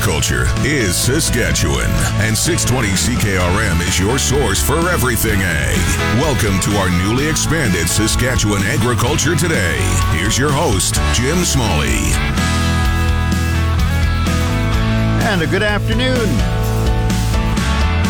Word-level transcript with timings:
Agriculture 0.00 0.46
is 0.64 0.96
Saskatchewan, 0.96 1.90
and 2.24 2.34
620 2.34 2.88
CKRM 2.88 3.86
is 3.86 4.00
your 4.00 4.18
source 4.18 4.66
for 4.66 4.88
everything 4.88 5.42
ag. 5.42 5.76
Welcome 6.18 6.58
to 6.60 6.78
our 6.78 6.88
newly 6.88 7.28
expanded 7.28 7.86
Saskatchewan 7.86 8.62
Agriculture 8.62 9.36
Today. 9.36 9.76
Here's 10.16 10.38
your 10.38 10.50
host, 10.50 10.94
Jim 11.12 11.44
Smalley. 11.44 11.98
And 15.28 15.42
a 15.42 15.46
good 15.46 15.62
afternoon. 15.62 16.16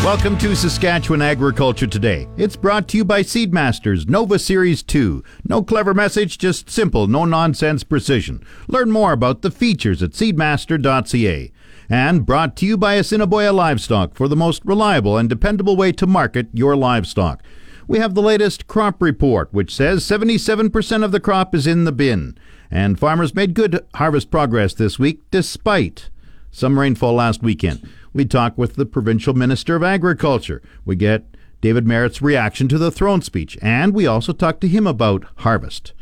Welcome 0.01 0.37
to 0.37 0.55
Saskatchewan 0.55 1.21
Agriculture 1.21 1.87
Today. 1.87 2.29
It's 2.37 2.55
brought 2.55 2.87
to 2.87 2.97
you 2.97 3.03
by 3.03 3.21
Seedmasters 3.21 4.07
Nova 4.07 4.39
Series 4.39 4.81
2. 4.81 5.23
No 5.47 5.61
clever 5.61 5.93
message, 5.93 6.37
just 6.37 6.69
simple, 6.69 7.07
no 7.07 7.25
nonsense 7.25 7.83
precision. 7.83 8.43
Learn 8.69 8.91
more 8.91 9.11
about 9.11 9.41
the 9.41 9.51
features 9.51 10.01
at 10.01 10.11
seedmaster.ca. 10.11 11.51
And 11.89 12.25
brought 12.25 12.55
to 12.57 12.65
you 12.65 12.77
by 12.77 12.93
Assiniboia 12.95 13.51
Livestock 13.51 14.15
for 14.15 14.27
the 14.27 14.35
most 14.35 14.63
reliable 14.65 15.17
and 15.17 15.27
dependable 15.27 15.75
way 15.75 15.91
to 15.93 16.07
market 16.07 16.47
your 16.53 16.75
livestock. 16.75 17.43
We 17.87 17.99
have 17.99 18.13
the 18.13 18.21
latest 18.21 18.67
crop 18.67 19.01
report, 19.01 19.53
which 19.53 19.75
says 19.75 20.05
77% 20.05 21.03
of 21.03 21.11
the 21.11 21.19
crop 21.19 21.53
is 21.53 21.67
in 21.67 21.83
the 21.83 21.91
bin. 21.91 22.37
And 22.69 22.97
farmers 22.97 23.35
made 23.35 23.53
good 23.53 23.85
harvest 23.95 24.31
progress 24.31 24.73
this 24.73 24.97
week 24.97 25.21
despite 25.29 26.09
some 26.51 26.79
rainfall 26.79 27.15
last 27.15 27.43
weekend. 27.43 27.87
We 28.13 28.25
talk 28.25 28.57
with 28.57 28.75
the 28.75 28.85
provincial 28.85 29.33
minister 29.33 29.75
of 29.75 29.83
agriculture. 29.83 30.61
We 30.85 30.95
get 30.95 31.25
David 31.61 31.85
Marit's 31.85 32.21
reaction 32.21 32.67
to 32.69 32.77
the 32.77 32.91
throne 32.91 33.21
speech, 33.21 33.57
and 33.61 33.93
we 33.93 34.07
also 34.07 34.33
talk 34.33 34.59
to 34.61 34.67
him 34.67 34.87
about 34.87 35.25
harvest. 35.37 35.93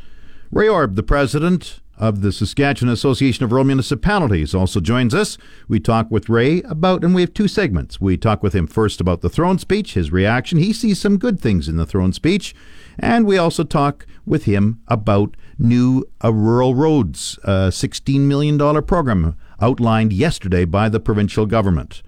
Ray 0.51 0.67
Orb, 0.67 0.95
the 0.95 1.03
president 1.03 1.79
of 1.99 2.21
the 2.21 2.31
Saskatchewan 2.31 2.91
Association 2.91 3.43
of 3.43 3.51
Rural 3.51 3.65
Municipalities, 3.65 4.55
also 4.55 4.79
joins 4.79 5.13
us. 5.13 5.37
We 5.67 5.79
talk 5.79 6.09
with 6.09 6.29
Ray 6.29 6.61
about, 6.61 7.03
and 7.03 7.13
we 7.13 7.21
have 7.21 7.33
two 7.33 7.47
segments. 7.47 8.01
We 8.01 8.17
talk 8.17 8.41
with 8.41 8.53
him 8.53 8.65
first 8.65 9.01
about 9.01 9.21
the 9.21 9.29
throne 9.29 9.59
speech, 9.59 9.93
his 9.93 10.11
reaction. 10.11 10.57
He 10.57 10.73
sees 10.73 10.99
some 10.99 11.17
good 11.17 11.39
things 11.39 11.67
in 11.67 11.75
the 11.75 11.85
throne 11.85 12.13
speech. 12.13 12.55
And 12.97 13.27
we 13.27 13.37
also 13.37 13.63
talk 13.63 14.07
with 14.25 14.45
him 14.45 14.81
about 14.87 15.35
new 15.57 16.05
uh, 16.23 16.33
rural 16.33 16.73
roads, 16.73 17.37
uh, 17.43 17.69
$16 17.69 18.21
million 18.21 18.57
program 18.83 19.35
outlined 19.61 20.13
yesterday 20.13 20.65
by 20.65 20.89
the 20.89 20.99
provincial 20.99 21.45
government. 21.45 22.01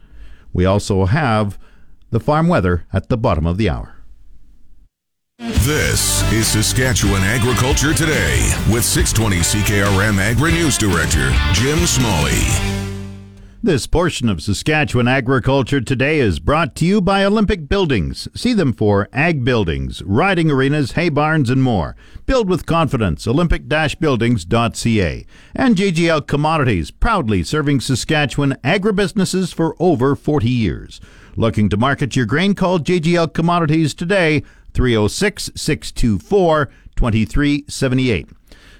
We 0.54 0.66
also 0.66 1.06
have 1.06 1.60
the 2.12 2.20
farm 2.20 2.48
weather 2.48 2.86
at 2.94 3.10
the 3.10 3.18
bottom 3.18 3.46
of 3.46 3.58
the 3.58 3.70
hour. 3.70 4.01
This 5.42 6.22
is 6.32 6.46
Saskatchewan 6.46 7.24
Agriculture 7.24 7.96
Today 7.96 8.54
with 8.72 8.86
620 8.86 9.38
CKRM 9.38 10.20
Agri 10.20 10.52
News 10.52 10.78
Director 10.78 11.32
Jim 11.54 11.80
Smalley. 11.80 12.38
This 13.64 13.88
portion 13.88 14.30
of 14.30 14.44
Saskatchewan 14.44 15.08
Agriculture 15.08 15.82
Today 15.82 16.20
is 16.20 16.38
brought 16.38 16.76
to 16.76 16.86
you 16.86 17.02
by 17.02 17.26
Olympic 17.26 17.68
Buildings. 17.68 18.28
See 18.36 18.54
them 18.54 18.72
for 18.72 19.10
ag 19.14 19.44
buildings, 19.44 20.04
riding 20.04 20.52
arenas, 20.52 20.92
hay 20.92 21.10
barns, 21.10 21.50
and 21.50 21.64
more. 21.64 21.96
Build 22.28 22.48
with 22.48 22.68
confidence. 22.68 23.26
Olympic-buildings.ca. 23.26 25.26
And 25.56 25.76
JGL 25.76 26.28
Commodities, 26.28 26.92
proudly 26.92 27.42
serving 27.42 27.80
Saskatchewan 27.80 28.58
agribusinesses 28.64 29.52
for 29.52 29.76
over 29.80 30.16
40 30.16 30.48
years. 30.48 31.02
Looking 31.36 31.70
to 31.70 31.78
market 31.78 32.16
your 32.16 32.26
grain? 32.26 32.56
Call 32.56 32.80
JGL 32.80 33.34
Commodities 33.34 33.94
today, 33.94 34.44
306 34.74 35.52
624 35.56 36.66
2378. 36.96 38.30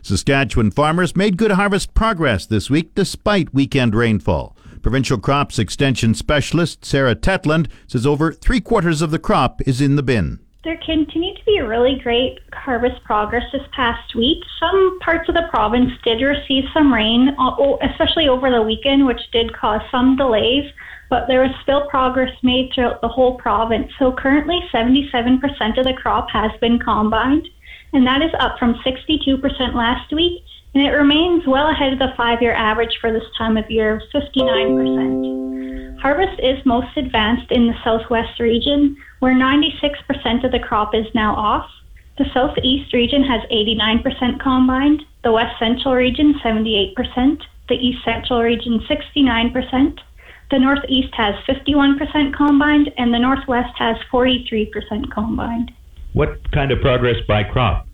Saskatchewan 0.02 0.72
farmers 0.72 1.16
made 1.16 1.38
good 1.38 1.52
harvest 1.52 1.94
progress 1.94 2.46
this 2.46 2.70
week 2.70 2.96
despite 2.96 3.54
weekend 3.54 3.94
rainfall. 3.94 4.56
Provincial 4.82 5.20
Crops 5.20 5.60
Extension 5.60 6.16
Specialist 6.16 6.84
Sarah 6.84 7.16
Tetland 7.16 7.70
says 7.88 8.06
over 8.06 8.32
three 8.32 8.60
quarters 8.60 9.02
of 9.02 9.12
the 9.12 9.20
crop 9.20 9.62
is 9.68 9.80
in 9.80 9.96
the 9.96 10.04
bin. 10.04 10.40
There 10.64 10.80
continued 10.86 11.38
to 11.38 11.46
be 11.46 11.60
really 11.60 12.00
great 12.04 12.40
harvest 12.54 13.04
progress 13.04 13.44
this 13.52 13.64
past 13.76 14.14
week. 14.16 14.44
Some 14.60 15.00
parts 15.00 15.28
of 15.28 15.34
the 15.34 15.48
province 15.50 15.92
did 16.04 16.22
receive 16.22 16.66
some 16.72 16.94
rain, 16.94 17.36
uh, 17.40 17.78
especially 17.82 18.28
over 18.28 18.52
the 18.52 18.62
weekend, 18.62 19.08
which 19.08 19.22
did 19.32 19.54
cause 19.54 19.82
some 19.90 20.16
delays, 20.16 20.72
but 21.12 21.28
there 21.28 21.42
was 21.42 21.52
still 21.62 21.88
progress 21.88 22.36
made 22.42 22.72
throughout 22.74 23.02
the 23.02 23.08
whole 23.08 23.38
province. 23.38 23.92
So 24.00 24.12
currently, 24.12 24.68
77% 24.74 25.78
of 25.78 25.86
the 25.86 25.94
crop 25.94 26.32
has 26.32 26.52
been 26.60 26.80
combined, 26.80 27.48
and 27.94 28.08
that 28.08 28.24
is 28.24 28.32
up 28.40 28.58
from 28.58 28.74
62% 28.84 29.76
last 29.76 30.12
week 30.12 30.42
and 30.74 30.84
it 30.84 30.92
remains 30.92 31.46
well 31.46 31.70
ahead 31.70 31.94
of 31.94 32.00
the 32.00 32.14
five 32.16 32.42
year 32.42 32.54
average 32.54 32.98
for 33.02 33.12
this 33.12 33.26
time 33.38 33.58
of 33.58 33.70
year, 33.70 34.02
59%. 34.14 36.00
Harvest 36.00 36.40
is 36.40 36.66
most 36.66 36.96
advanced 36.96 37.52
in 37.52 37.68
the 37.68 37.76
southwest 37.84 38.40
region, 38.40 38.96
where 39.20 39.36
96% 39.36 40.46
of 40.46 40.52
the 40.52 40.60
crop 40.60 40.96
is 40.96 41.06
now 41.14 41.36
off. 41.36 41.70
The 42.18 42.26
southeast 42.34 42.94
region 42.94 43.24
has 43.24 43.42
89% 43.52 44.40
combined, 44.40 45.04
the 45.24 45.32
west 45.32 45.60
central 45.60 45.94
region 45.94 46.40
78%, 46.44 47.42
the 47.68 47.76
east 47.76 48.04
central 48.04 48.42
region 48.42 48.80
69%, 48.90 50.00
the 50.52 50.60
northeast 50.60 51.14
has 51.16 51.36
51% 51.48 52.36
combined, 52.36 52.92
and 52.98 53.14
the 53.14 53.20
northwest 53.20 53.74
has 53.78 53.96
43% 54.12 55.12
combined. 55.12 55.72
What 56.14 56.52
kind 56.52 56.72
of 56.72 56.82
progress 56.82 57.18
by 57.28 57.44
crop? 57.44 57.88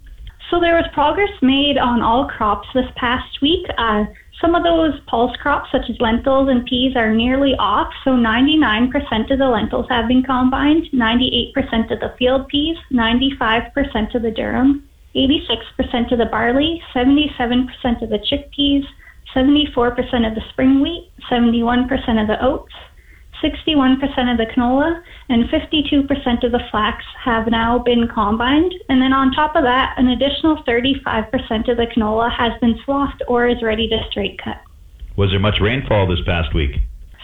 So 0.49 0.59
there 0.59 0.75
was 0.75 0.85
progress 0.93 1.31
made 1.41 1.77
on 1.77 2.01
all 2.01 2.27
crops 2.27 2.67
this 2.73 2.89
past 2.95 3.41
week. 3.41 3.65
Uh, 3.77 4.05
some 4.41 4.55
of 4.55 4.63
those 4.63 4.99
pulse 5.07 5.35
crops, 5.37 5.69
such 5.71 5.89
as 5.89 5.99
lentils 5.99 6.47
and 6.49 6.65
peas, 6.65 6.95
are 6.95 7.13
nearly 7.13 7.53
off. 7.59 7.91
So 8.03 8.11
99% 8.11 9.31
of 9.31 9.39
the 9.39 9.47
lentils 9.47 9.87
have 9.89 10.07
been 10.07 10.23
combined, 10.23 10.87
98% 10.93 11.91
of 11.91 11.99
the 11.99 12.13
field 12.17 12.47
peas, 12.47 12.77
95% 12.91 14.15
of 14.15 14.21
the 14.21 14.31
durum, 14.31 14.83
86% 15.15 16.11
of 16.11 16.19
the 16.19 16.25
barley, 16.25 16.81
77% 16.95 18.01
of 18.01 18.09
the 18.09 18.19
chickpeas, 18.19 18.85
74% 19.37 20.27
of 20.27 20.35
the 20.35 20.41
spring 20.49 20.81
wheat, 20.81 21.11
71% 21.31 21.87
of 22.21 22.27
the 22.27 22.43
oats, 22.43 22.73
61% 23.43 24.01
of 24.31 24.37
the 24.37 24.47
canola 24.55 24.99
and 25.29 25.45
52% 25.49 26.43
of 26.43 26.51
the 26.51 26.59
flax 26.71 27.03
have 27.23 27.47
now 27.47 27.77
been 27.77 28.07
combined. 28.07 28.73
And 28.89 28.99
then 28.99 29.13
on 29.13 29.31
top 29.31 29.55
of 29.55 29.63
that, 29.63 29.93
an 29.97 30.07
additional 30.07 30.63
35% 30.63 31.69
of 31.69 31.77
the 31.77 31.87
canola 31.95 32.35
has 32.35 32.59
been 32.59 32.79
swathed 32.83 33.21
or 33.27 33.47
is 33.47 33.61
ready 33.61 33.87
to 33.89 33.99
straight 34.09 34.41
cut. 34.43 34.57
Was 35.17 35.29
there 35.29 35.39
much 35.39 35.59
rainfall 35.61 36.07
this 36.07 36.23
past 36.25 36.55
week? 36.55 36.71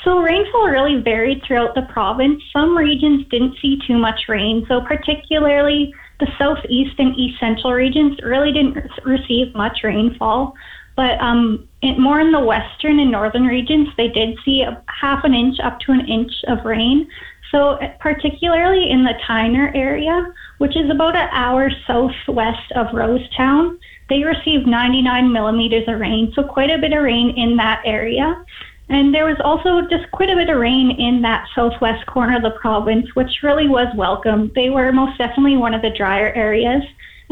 So 0.03 0.19
rainfall 0.19 0.67
really 0.67 1.01
varied 1.01 1.41
throughout 1.47 1.75
the 1.75 1.83
province. 1.83 2.43
Some 2.51 2.77
regions 2.77 3.25
didn't 3.29 3.55
see 3.61 3.79
too 3.87 3.97
much 3.97 4.27
rain. 4.27 4.65
So 4.67 4.81
particularly 4.81 5.93
the 6.19 6.27
southeast 6.37 6.95
and 6.99 7.17
east 7.17 7.39
central 7.39 7.73
regions 7.73 8.19
really 8.21 8.51
didn't 8.51 8.77
receive 9.05 9.55
much 9.55 9.79
rainfall. 9.83 10.53
But 10.95 11.19
um, 11.19 11.67
in, 11.83 11.99
more 12.01 12.19
in 12.19 12.31
the 12.31 12.39
western 12.39 12.99
and 12.99 13.11
northern 13.11 13.45
regions, 13.45 13.89
they 13.97 14.07
did 14.07 14.37
see 14.43 14.61
a 14.61 14.81
half 14.87 15.23
an 15.25 15.33
inch 15.33 15.59
up 15.61 15.79
to 15.81 15.91
an 15.91 16.07
inch 16.07 16.31
of 16.47 16.63
rain. 16.65 17.07
So, 17.51 17.71
uh, 17.71 17.89
particularly 17.99 18.89
in 18.89 19.03
the 19.03 19.13
Tyner 19.27 19.75
area, 19.75 20.33
which 20.57 20.75
is 20.75 20.89
about 20.89 21.15
an 21.15 21.27
hour 21.31 21.69
southwest 21.85 22.71
of 22.75 22.87
Rosetown, 22.87 23.77
they 24.09 24.23
received 24.23 24.65
99 24.65 25.31
millimeters 25.31 25.87
of 25.87 25.99
rain. 25.99 26.31
So, 26.35 26.43
quite 26.43 26.71
a 26.71 26.79
bit 26.79 26.93
of 26.93 27.03
rain 27.03 27.31
in 27.37 27.57
that 27.57 27.81
area. 27.85 28.43
And 28.89 29.13
there 29.13 29.25
was 29.25 29.37
also 29.43 29.87
just 29.89 30.09
quite 30.11 30.29
a 30.29 30.35
bit 30.35 30.49
of 30.49 30.57
rain 30.57 30.91
in 30.91 31.21
that 31.21 31.47
southwest 31.53 32.05
corner 32.05 32.37
of 32.37 32.43
the 32.43 32.51
province, 32.51 33.07
which 33.13 33.43
really 33.43 33.67
was 33.67 33.87
welcome. 33.95 34.51
They 34.55 34.69
were 34.69 34.91
most 34.91 35.17
definitely 35.17 35.57
one 35.57 35.73
of 35.73 35.81
the 35.81 35.89
drier 35.89 36.31
areas 36.33 36.83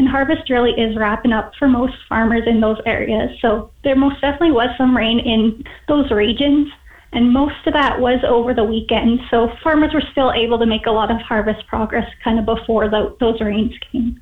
and 0.01 0.09
harvest 0.09 0.49
really 0.49 0.71
is 0.71 0.97
wrapping 0.97 1.31
up 1.31 1.53
for 1.59 1.67
most 1.67 1.93
farmers 2.09 2.41
in 2.47 2.59
those 2.59 2.79
areas. 2.87 3.29
So 3.39 3.69
there 3.83 3.95
most 3.95 4.19
definitely 4.19 4.51
was 4.51 4.69
some 4.75 4.97
rain 4.97 5.19
in 5.19 5.63
those 5.87 6.09
regions, 6.09 6.69
and 7.13 7.31
most 7.31 7.67
of 7.67 7.73
that 7.73 7.99
was 7.99 8.19
over 8.27 8.51
the 8.51 8.63
weekend. 8.63 9.19
So 9.29 9.51
farmers 9.61 9.93
were 9.93 10.01
still 10.11 10.31
able 10.31 10.57
to 10.57 10.65
make 10.65 10.87
a 10.87 10.91
lot 10.91 11.11
of 11.11 11.17
harvest 11.21 11.67
progress 11.67 12.09
kind 12.23 12.39
of 12.39 12.45
before 12.45 12.89
the, 12.89 13.15
those 13.19 13.39
rains 13.41 13.73
came. 13.91 14.19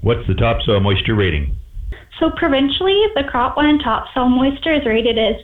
What's 0.00 0.26
the 0.26 0.34
topsoil 0.34 0.80
moisture 0.80 1.14
rating? 1.14 1.56
So 2.18 2.30
provincially, 2.30 3.00
the 3.14 3.22
cropland 3.22 3.84
topsoil 3.84 4.28
moisture 4.30 4.74
is 4.74 4.84
rated 4.84 5.16
as 5.16 5.36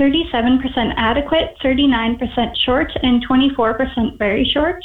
37% 0.00 0.94
adequate, 0.96 1.54
39% 1.62 2.56
short, 2.56 2.90
and 3.04 3.24
24% 3.24 4.18
very 4.18 4.44
short. 4.44 4.82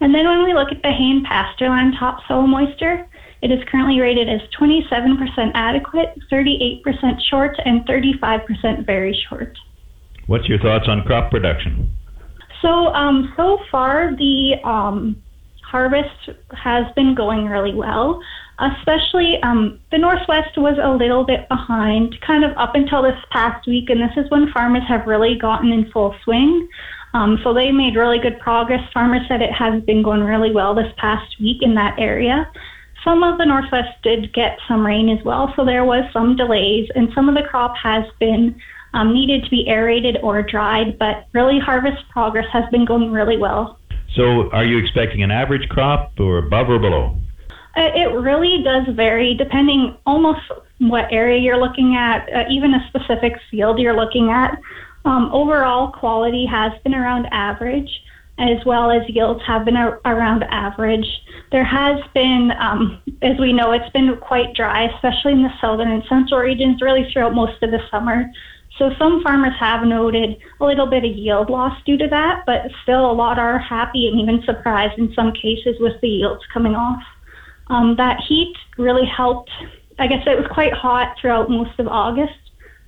And 0.00 0.12
then 0.12 0.26
when 0.26 0.42
we 0.42 0.52
look 0.52 0.72
at 0.72 0.82
the 0.82 0.90
hay 0.90 1.10
and 1.10 1.24
pasture 1.24 1.68
land 1.68 1.94
topsoil 1.96 2.48
moisture, 2.48 3.06
it 3.44 3.52
is 3.52 3.62
currently 3.70 4.00
rated 4.00 4.26
as 4.26 4.40
27% 4.58 5.52
adequate, 5.52 6.18
38% 6.32 6.80
short, 7.28 7.54
and 7.66 7.86
35% 7.86 8.86
very 8.86 9.14
short. 9.28 9.54
What's 10.28 10.48
your 10.48 10.58
thoughts 10.58 10.86
on 10.88 11.02
crop 11.02 11.30
production? 11.30 11.94
So, 12.62 12.86
um, 12.94 13.34
so 13.36 13.58
far, 13.70 14.16
the 14.16 14.54
um, 14.64 15.22
harvest 15.62 16.30
has 16.52 16.86
been 16.96 17.14
going 17.14 17.44
really 17.44 17.74
well. 17.74 18.18
Especially 18.58 19.36
um, 19.42 19.78
the 19.90 19.98
Northwest 19.98 20.56
was 20.56 20.78
a 20.82 20.96
little 20.96 21.24
bit 21.24 21.46
behind, 21.48 22.14
kind 22.24 22.44
of 22.44 22.56
up 22.56 22.74
until 22.74 23.02
this 23.02 23.18
past 23.30 23.66
week, 23.66 23.90
and 23.90 24.00
this 24.00 24.16
is 24.16 24.30
when 24.30 24.50
farmers 24.52 24.84
have 24.88 25.06
really 25.06 25.36
gotten 25.36 25.70
in 25.70 25.90
full 25.90 26.14
swing. 26.24 26.66
Um, 27.12 27.38
so 27.44 27.52
they 27.52 27.72
made 27.72 27.96
really 27.96 28.20
good 28.20 28.38
progress. 28.38 28.80
Farmers 28.94 29.22
said 29.28 29.42
it 29.42 29.52
has 29.52 29.82
been 29.82 30.02
going 30.02 30.22
really 30.22 30.52
well 30.52 30.74
this 30.74 30.92
past 30.96 31.36
week 31.40 31.58
in 31.62 31.74
that 31.74 31.98
area. 31.98 32.50
Some 33.04 33.22
of 33.22 33.36
the 33.36 33.44
Northwest 33.44 34.02
did 34.02 34.32
get 34.32 34.58
some 34.66 34.84
rain 34.84 35.10
as 35.10 35.22
well, 35.24 35.52
so 35.54 35.64
there 35.64 35.84
was 35.84 36.10
some 36.12 36.36
delays, 36.36 36.88
and 36.94 37.10
some 37.14 37.28
of 37.28 37.34
the 37.34 37.42
crop 37.42 37.76
has 37.76 38.04
been 38.18 38.58
um, 38.94 39.12
needed 39.12 39.44
to 39.44 39.50
be 39.50 39.68
aerated 39.68 40.18
or 40.22 40.42
dried, 40.42 40.98
but 40.98 41.26
really 41.32 41.58
harvest 41.58 42.08
progress 42.08 42.46
has 42.50 42.64
been 42.70 42.86
going 42.86 43.12
really 43.12 43.36
well. 43.36 43.78
So, 44.14 44.50
are 44.52 44.64
you 44.64 44.78
expecting 44.78 45.22
an 45.22 45.30
average 45.30 45.68
crop 45.68 46.18
or 46.18 46.38
above 46.38 46.70
or 46.70 46.78
below? 46.78 47.18
Uh, 47.76 47.90
it 47.94 48.12
really 48.12 48.62
does 48.62 48.86
vary 48.94 49.34
depending 49.34 49.96
almost 50.06 50.40
what 50.78 51.12
area 51.12 51.40
you're 51.40 51.58
looking 51.58 51.96
at, 51.96 52.28
uh, 52.32 52.44
even 52.48 52.72
a 52.72 52.88
specific 52.88 53.34
field 53.50 53.80
you're 53.80 53.96
looking 53.96 54.30
at. 54.30 54.58
Um, 55.04 55.30
overall, 55.32 55.90
quality 55.90 56.46
has 56.46 56.72
been 56.84 56.94
around 56.94 57.26
average, 57.32 57.90
as 58.38 58.64
well 58.64 58.90
as 58.90 59.08
yields 59.08 59.42
have 59.46 59.64
been 59.64 59.76
a- 59.76 59.98
around 60.04 60.42
average. 60.44 61.06
There 61.52 61.64
has 61.64 62.00
been, 62.14 62.52
um, 62.58 62.98
as 63.22 63.38
we 63.38 63.52
know, 63.52 63.72
it's 63.72 63.90
been 63.90 64.16
quite 64.16 64.54
dry, 64.54 64.82
especially 64.84 65.32
in 65.32 65.42
the 65.42 65.52
southern 65.60 65.90
and 65.90 66.02
central 66.08 66.40
regions, 66.40 66.82
really 66.82 67.08
throughout 67.12 67.34
most 67.34 67.62
of 67.62 67.70
the 67.70 67.80
summer. 67.90 68.30
So 68.78 68.92
some 68.98 69.22
farmers 69.22 69.54
have 69.60 69.86
noted 69.86 70.36
a 70.60 70.64
little 70.64 70.86
bit 70.86 71.04
of 71.04 71.12
yield 71.12 71.48
loss 71.48 71.80
due 71.84 71.96
to 71.96 72.08
that, 72.08 72.42
but 72.44 72.72
still 72.82 73.08
a 73.08 73.12
lot 73.12 73.38
are 73.38 73.58
happy 73.58 74.08
and 74.08 74.18
even 74.18 74.42
surprised 74.42 74.98
in 74.98 75.14
some 75.14 75.32
cases 75.32 75.76
with 75.78 76.00
the 76.00 76.08
yields 76.08 76.42
coming 76.52 76.74
off. 76.74 77.02
Um, 77.68 77.94
that 77.96 78.20
heat 78.20 78.54
really 78.76 79.06
helped. 79.06 79.50
I 80.00 80.08
guess 80.08 80.26
it 80.26 80.36
was 80.36 80.48
quite 80.50 80.72
hot 80.72 81.16
throughout 81.20 81.48
most 81.48 81.78
of 81.78 81.86
August. 81.86 82.34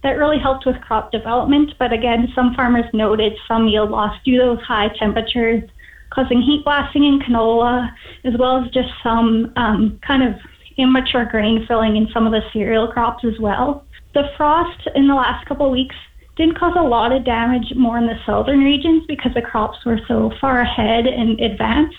That 0.02 0.18
really 0.18 0.38
helped 0.38 0.66
with 0.66 0.80
crop 0.82 1.10
development, 1.10 1.72
but 1.78 1.92
again, 1.92 2.28
some 2.34 2.54
farmers 2.54 2.84
noted 2.92 3.32
some 3.48 3.66
yield 3.68 3.90
loss 3.90 4.16
due 4.24 4.38
to 4.38 4.44
those 4.44 4.62
high 4.62 4.88
temperatures, 4.98 5.68
causing 6.10 6.40
heat 6.42 6.64
blasting 6.64 7.04
in 7.04 7.20
canola, 7.20 7.90
as 8.24 8.34
well 8.38 8.62
as 8.62 8.70
just 8.70 8.88
some 9.02 9.52
um, 9.56 9.98
kind 10.06 10.22
of 10.22 10.34
immature 10.76 11.24
grain 11.24 11.64
filling 11.66 11.96
in 11.96 12.08
some 12.12 12.26
of 12.26 12.32
the 12.32 12.42
cereal 12.52 12.86
crops 12.88 13.24
as 13.24 13.38
well. 13.40 13.84
The 14.14 14.30
frost 14.36 14.88
in 14.94 15.08
the 15.08 15.14
last 15.14 15.46
couple 15.46 15.66
of 15.66 15.72
weeks 15.72 15.96
didn't 16.36 16.58
cause 16.58 16.74
a 16.76 16.82
lot 16.82 17.12
of 17.12 17.24
damage 17.24 17.74
more 17.74 17.98
in 17.98 18.06
the 18.06 18.18
southern 18.26 18.60
regions 18.60 19.04
because 19.08 19.32
the 19.34 19.42
crops 19.42 19.84
were 19.84 20.00
so 20.06 20.30
far 20.40 20.60
ahead 20.60 21.06
and 21.06 21.40
advanced, 21.40 21.96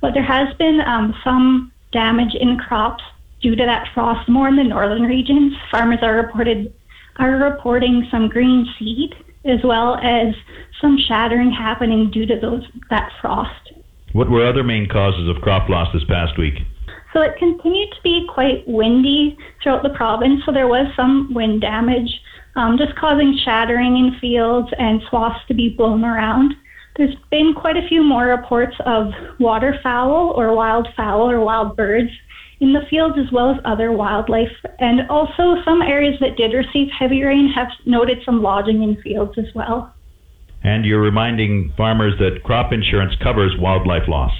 but 0.00 0.14
there 0.14 0.22
has 0.22 0.54
been 0.56 0.80
um, 0.82 1.14
some 1.24 1.72
damage 1.90 2.34
in 2.34 2.58
crops 2.58 3.02
due 3.40 3.56
to 3.56 3.64
that 3.64 3.88
frost 3.94 4.28
more 4.28 4.48
in 4.48 4.56
the 4.56 4.64
northern 4.64 5.02
regions. 5.02 5.54
Farmers 5.70 6.00
are 6.02 6.16
reported 6.16 6.72
are 7.18 7.36
reporting 7.36 8.06
some 8.10 8.28
green 8.28 8.66
seed 8.78 9.14
as 9.44 9.60
well 9.64 9.96
as 9.96 10.34
some 10.80 10.98
shattering 11.08 11.50
happening 11.50 12.10
due 12.10 12.26
to 12.26 12.38
those 12.38 12.62
that 12.90 13.10
frost. 13.20 13.72
What 14.12 14.30
were 14.30 14.46
other 14.46 14.62
main 14.62 14.88
causes 14.88 15.28
of 15.28 15.42
crop 15.42 15.68
loss 15.68 15.92
this 15.92 16.04
past 16.04 16.38
week? 16.38 16.54
So 17.12 17.22
it 17.22 17.36
continued 17.38 17.90
to 17.92 18.02
be 18.02 18.26
quite 18.32 18.66
windy 18.66 19.36
throughout 19.62 19.82
the 19.82 19.90
province. 19.90 20.42
So 20.44 20.52
there 20.52 20.68
was 20.68 20.86
some 20.94 21.32
wind 21.32 21.60
damage, 21.60 22.20
um, 22.56 22.76
just 22.76 22.94
causing 22.96 23.38
shattering 23.44 23.96
in 23.96 24.18
fields 24.20 24.68
and 24.78 25.00
swaths 25.08 25.40
to 25.48 25.54
be 25.54 25.70
blown 25.70 26.04
around. 26.04 26.54
There's 26.96 27.14
been 27.30 27.54
quite 27.54 27.76
a 27.76 27.86
few 27.88 28.02
more 28.02 28.26
reports 28.26 28.76
of 28.84 29.12
waterfowl 29.38 30.32
or 30.36 30.48
wildfowl 30.48 31.30
or 31.30 31.40
wild 31.40 31.76
birds 31.76 32.10
in 32.60 32.72
the 32.72 32.80
fields 32.90 33.16
as 33.18 33.30
well 33.32 33.50
as 33.50 33.56
other 33.64 33.92
wildlife. 33.92 34.52
And 34.78 35.08
also, 35.08 35.62
some 35.64 35.82
areas 35.82 36.18
that 36.20 36.36
did 36.36 36.52
receive 36.52 36.88
heavy 36.96 37.22
rain 37.22 37.52
have 37.54 37.68
noted 37.86 38.18
some 38.24 38.42
lodging 38.42 38.82
in 38.82 39.00
fields 39.02 39.38
as 39.38 39.54
well. 39.54 39.94
And 40.62 40.84
you're 40.84 41.00
reminding 41.00 41.72
farmers 41.76 42.14
that 42.18 42.42
crop 42.42 42.72
insurance 42.72 43.14
covers 43.22 43.54
wildlife 43.58 44.08
loss. 44.08 44.32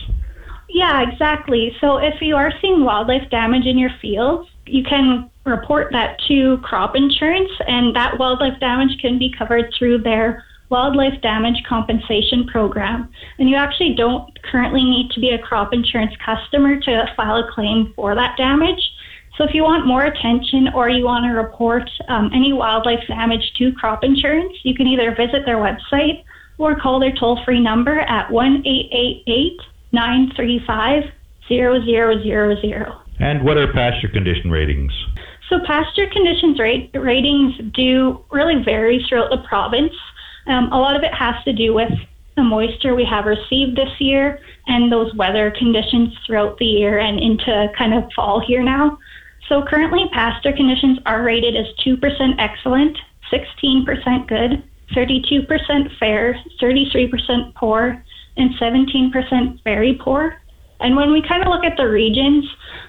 Yeah, 0.69 1.09
exactly. 1.09 1.75
So 1.81 1.97
if 1.97 2.21
you 2.21 2.37
are 2.37 2.53
seeing 2.61 2.85
wildlife 2.85 3.31
damage 3.31 3.67
in 3.67 3.79
your 3.79 3.91
fields, 4.03 4.49
you 4.67 4.83
can 4.83 5.31
report 5.45 5.93
that 5.93 6.19
to 6.29 6.59
crop 6.59 6.95
insurance, 6.95 7.51
and 7.67 7.97
that 7.97 8.19
wildlife 8.19 8.61
damage 8.61 8.99
can 9.01 9.19
be 9.19 9.33
covered 9.37 9.73
through 9.79 9.99
their 9.99 10.45
wildlife 10.71 11.21
damage 11.23 11.63
compensation 11.69 12.47
program. 12.47 13.09
And 13.39 13.49
you 13.49 13.57
actually 13.57 13.95
don't 13.95 14.31
currently 14.43 14.85
need 14.85 15.11
to 15.13 15.21
be 15.21 15.31
a 15.31 15.39
crop 15.39 15.73
insurance 15.73 16.13
customer 16.25 16.79
to 16.81 17.07
file 17.17 17.37
a 17.37 17.53
claim 17.53 17.93
for 17.97 18.15
that 18.15 18.37
damage. 18.37 18.81
So 19.37 19.45
if 19.45 19.55
you 19.55 19.63
want 19.63 19.87
more 19.87 20.05
attention 20.05 20.69
or 20.75 20.91
you 20.91 21.05
want 21.05 21.25
to 21.25 21.31
report 21.31 21.89
um, 22.09 22.31
any 22.35 22.53
wildlife 22.53 23.07
damage 23.07 23.53
to 23.59 23.73
crop 23.73 24.03
insurance, 24.03 24.53
you 24.65 24.75
can 24.75 24.89
either 24.89 25.15
visit 25.15 25.47
their 25.47 25.59
website 25.59 26.25
or 26.59 26.75
call 26.75 26.99
their 26.99 27.13
toll 27.13 27.41
free 27.45 27.61
number 27.61 28.01
at 28.01 28.31
1 28.31 28.65
935 29.93 31.05
0000. 31.49 32.87
And 33.21 33.45
what 33.45 33.57
are 33.57 33.73
pasture 33.73 34.09
condition 34.09 34.51
ratings? 34.51 34.93
So 35.49 35.59
pasture 35.65 36.07
conditions 36.13 36.59
rate, 36.59 36.91
ratings 36.95 37.55
do 37.73 38.23
really 38.31 38.63
vary 38.63 39.05
throughout 39.09 39.31
the 39.31 39.43
province. 39.49 39.93
Um, 40.49 40.73
a 40.73 40.79
lot 40.79 40.97
of 40.97 41.03
it 41.03 41.15
has 41.15 41.43
to 41.45 41.53
do 41.53 41.75
with 41.75 41.93
the 42.37 42.43
moisture 42.43 42.95
we 42.95 43.05
have 43.05 43.27
received 43.27 43.77
this 43.77 44.01
year 44.01 44.41
and 44.67 44.91
those 44.91 45.13
weather 45.15 45.53
conditions 45.59 46.15
throughout 46.25 46.57
the 46.59 46.65
year 46.65 46.99
and 46.99 47.19
into 47.19 47.71
kind 47.77 47.93
of 47.95 48.11
fall 48.15 48.41
here 48.41 48.63
now. 48.63 48.99
So 49.49 49.63
currently, 49.63 50.09
pasture 50.13 50.53
conditions 50.53 50.99
are 51.07 51.23
rated 51.23 51.57
as 51.57 51.67
2% 51.85 52.01
excellent, 52.39 52.99
16% 53.33 54.29
good, 54.29 54.63
32% 54.95 55.99
fair, 55.99 56.41
33% 56.61 57.55
poor, 57.55 58.05
and 58.37 58.51
17% 58.55 59.65
very 59.65 59.95
poor. 59.95 60.41
And 60.81 60.95
when 60.97 61.13
we 61.13 61.23
kind 61.27 61.43
of 61.43 61.49
look 61.49 61.65
at 61.65 61.77
the 61.77 61.89
regions, 61.89 62.45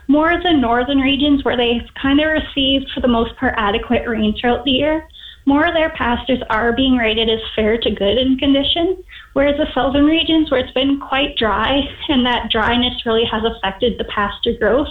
more 0.07 0.31
of 0.31 0.43
the 0.43 0.53
northern 0.53 0.99
regions 0.99 1.43
where 1.43 1.57
they've 1.57 1.87
kind 1.99 2.19
of 2.19 2.27
received, 2.27 2.91
for 2.93 2.99
the 3.01 3.07
most 3.07 3.35
part, 3.37 3.55
adequate 3.57 4.07
rain 4.07 4.35
throughout 4.39 4.63
the 4.63 4.71
year, 4.71 5.07
more 5.45 5.65
of 5.65 5.73
their 5.73 5.89
pastures 5.91 6.41
are 6.49 6.73
being 6.73 6.97
rated 6.97 7.29
as 7.29 7.39
fair 7.55 7.77
to 7.77 7.91
good 7.91 8.17
in 8.17 8.37
condition, 8.37 9.03
whereas 9.33 9.57
the 9.57 9.71
southern 9.73 10.05
regions 10.05 10.51
where 10.51 10.59
it's 10.59 10.73
been 10.73 10.99
quite 10.99 11.35
dry 11.37 11.81
and 12.07 12.25
that 12.25 12.51
dryness 12.51 13.05
really 13.05 13.25
has 13.25 13.43
affected 13.43 13.97
the 13.97 14.05
pasture 14.05 14.53
growth, 14.59 14.89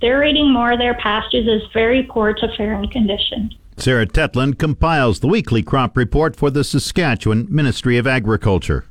they're 0.00 0.20
rating 0.20 0.52
more 0.52 0.72
of 0.72 0.78
their 0.78 0.94
pastures 0.94 1.46
as 1.48 1.62
very 1.72 2.02
poor 2.04 2.32
to 2.32 2.48
fair 2.56 2.72
in 2.72 2.88
condition. 2.88 3.50
Sarah 3.76 4.06
Tetland 4.06 4.58
compiles 4.58 5.20
the 5.20 5.28
weekly 5.28 5.62
crop 5.62 5.96
report 5.96 6.36
for 6.36 6.50
the 6.50 6.64
Saskatchewan 6.64 7.46
Ministry 7.48 7.96
of 7.96 8.06
Agriculture. 8.06 8.86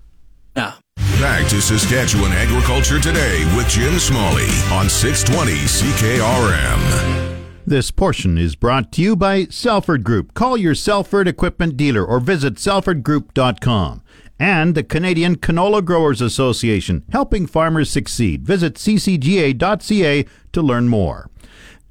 Yeah. 0.55 0.73
Back 1.19 1.47
to 1.49 1.61
Saskatchewan 1.61 2.31
Agriculture 2.31 2.99
Today 2.99 3.43
with 3.55 3.67
Jim 3.67 3.99
Smalley 3.99 4.47
on 4.71 4.89
620 4.89 5.51
CKRM. 5.65 7.28
This 7.69 7.91
portion 7.91 8.39
is 8.39 8.55
brought 8.55 8.91
to 8.93 9.01
you 9.03 9.15
by 9.15 9.45
Salford 9.45 10.03
Group. 10.03 10.33
Call 10.33 10.57
your 10.57 10.73
Salford 10.73 11.27
equipment 11.27 11.77
dealer 11.77 12.03
or 12.03 12.19
visit 12.19 12.55
salfordgroup.com. 12.55 14.01
And 14.39 14.73
the 14.73 14.81
Canadian 14.81 15.35
Canola 15.35 15.85
Growers 15.85 16.19
Association, 16.19 17.03
helping 17.11 17.45
farmers 17.45 17.91
succeed. 17.91 18.41
Visit 18.41 18.73
ccga.ca 18.73 20.25
to 20.51 20.61
learn 20.63 20.87
more. 20.87 21.29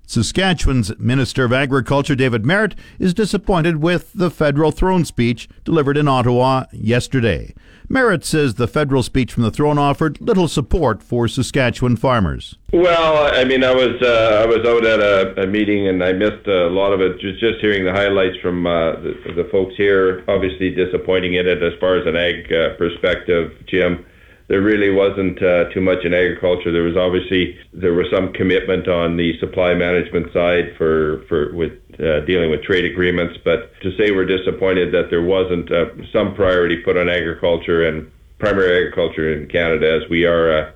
Saskatchewan's 0.04 0.99
Minister 0.99 1.44
of 1.44 1.52
Agriculture, 1.52 2.16
David 2.16 2.44
Marit, 2.44 2.75
is 2.99 3.14
disappointed 3.14 3.76
with 3.76 4.12
the 4.14 4.32
federal 4.32 4.73
throne 4.73 5.04
speech 5.04 5.49
delivered 5.62 5.97
in 5.97 6.08
Ottawa 6.08 6.64
yesterday. 6.73 7.54
Marit 7.90 8.25
says 8.25 8.54
the 8.54 8.68
federal 8.68 9.02
speech 9.02 9.33
from 9.33 9.45
the 9.45 9.50
throne 9.50 9.78
offered 9.78 10.21
little 10.21 10.47
support 10.47 11.02
for 11.02 11.26
Saskatchewan 11.26 11.97
farmers. 11.97 12.57
Well, 12.73 13.35
I 13.35 13.45
mean, 13.45 13.64
I 13.64 13.75
was 13.75 14.00
uh, 14.02 14.42
I 14.42 14.47
was 14.47 14.59
out 14.66 14.85
at 14.85 15.00
a, 15.00 15.45
a, 15.45 15.47
meeting 15.47 15.88
and 15.88 16.04
I 16.04 16.12
missed 16.12 16.47
a 16.47 16.68
lot 16.68 16.92
of 16.92 17.00
it. 17.00 17.18
Just 17.18 17.40
just 17.40 17.61
hearing 17.61 17.87
the 17.87 17.92
highlights 17.92 18.37
from 18.42 18.66
uh, 18.66 18.92
the, 19.00 19.33
the, 19.37 19.49
folks 19.50 19.75
here, 19.76 20.23
obviously 20.28 20.68
disappointing 20.71 21.35
in 21.35 21.49
it 21.49 21.62
as 21.62 21.73
far 21.80 21.97
as 21.97 22.07
an 22.07 22.14
ag 22.14 22.52
uh, 22.52 22.76
perspective, 22.76 23.52
Jim. 23.66 24.04
There 24.49 24.62
really 24.62 24.90
wasn't 24.90 25.43
uh, 25.43 25.69
too 25.75 25.81
much 25.81 26.05
in 26.05 26.14
agriculture. 26.14 26.73
There 26.73 26.83
was 26.83 26.97
obviously 26.97 27.57
there 27.73 27.93
was 27.93 28.07
some 28.11 28.33
commitment 28.33 28.88
on 28.88 29.17
the 29.17 29.38
supply 29.38 29.75
management 29.75 30.33
side 30.33 30.75
for 30.76 31.23
for 31.28 31.55
with 31.55 31.73
uh, 32.00 32.21
dealing 32.25 32.50
with 32.50 32.62
trade 32.62 32.85
agreements, 32.85 33.38
but 33.45 33.71
to 33.83 33.95
say 33.97 34.11
we're 34.11 34.26
disappointed 34.26 34.93
that 34.93 35.11
there 35.11 35.23
wasn't 35.23 35.71
uh, 35.71 35.87
some 36.12 36.35
priority 36.35 36.76
put 36.83 36.97
on 36.97 37.09
agriculture 37.09 37.87
and 37.87 38.11
primary 38.38 38.87
agriculture 38.87 39.37
in 39.37 39.49
Canada, 39.49 40.00
as 40.00 40.09
we 40.09 40.25
are 40.25 40.50
uh, 40.50 40.73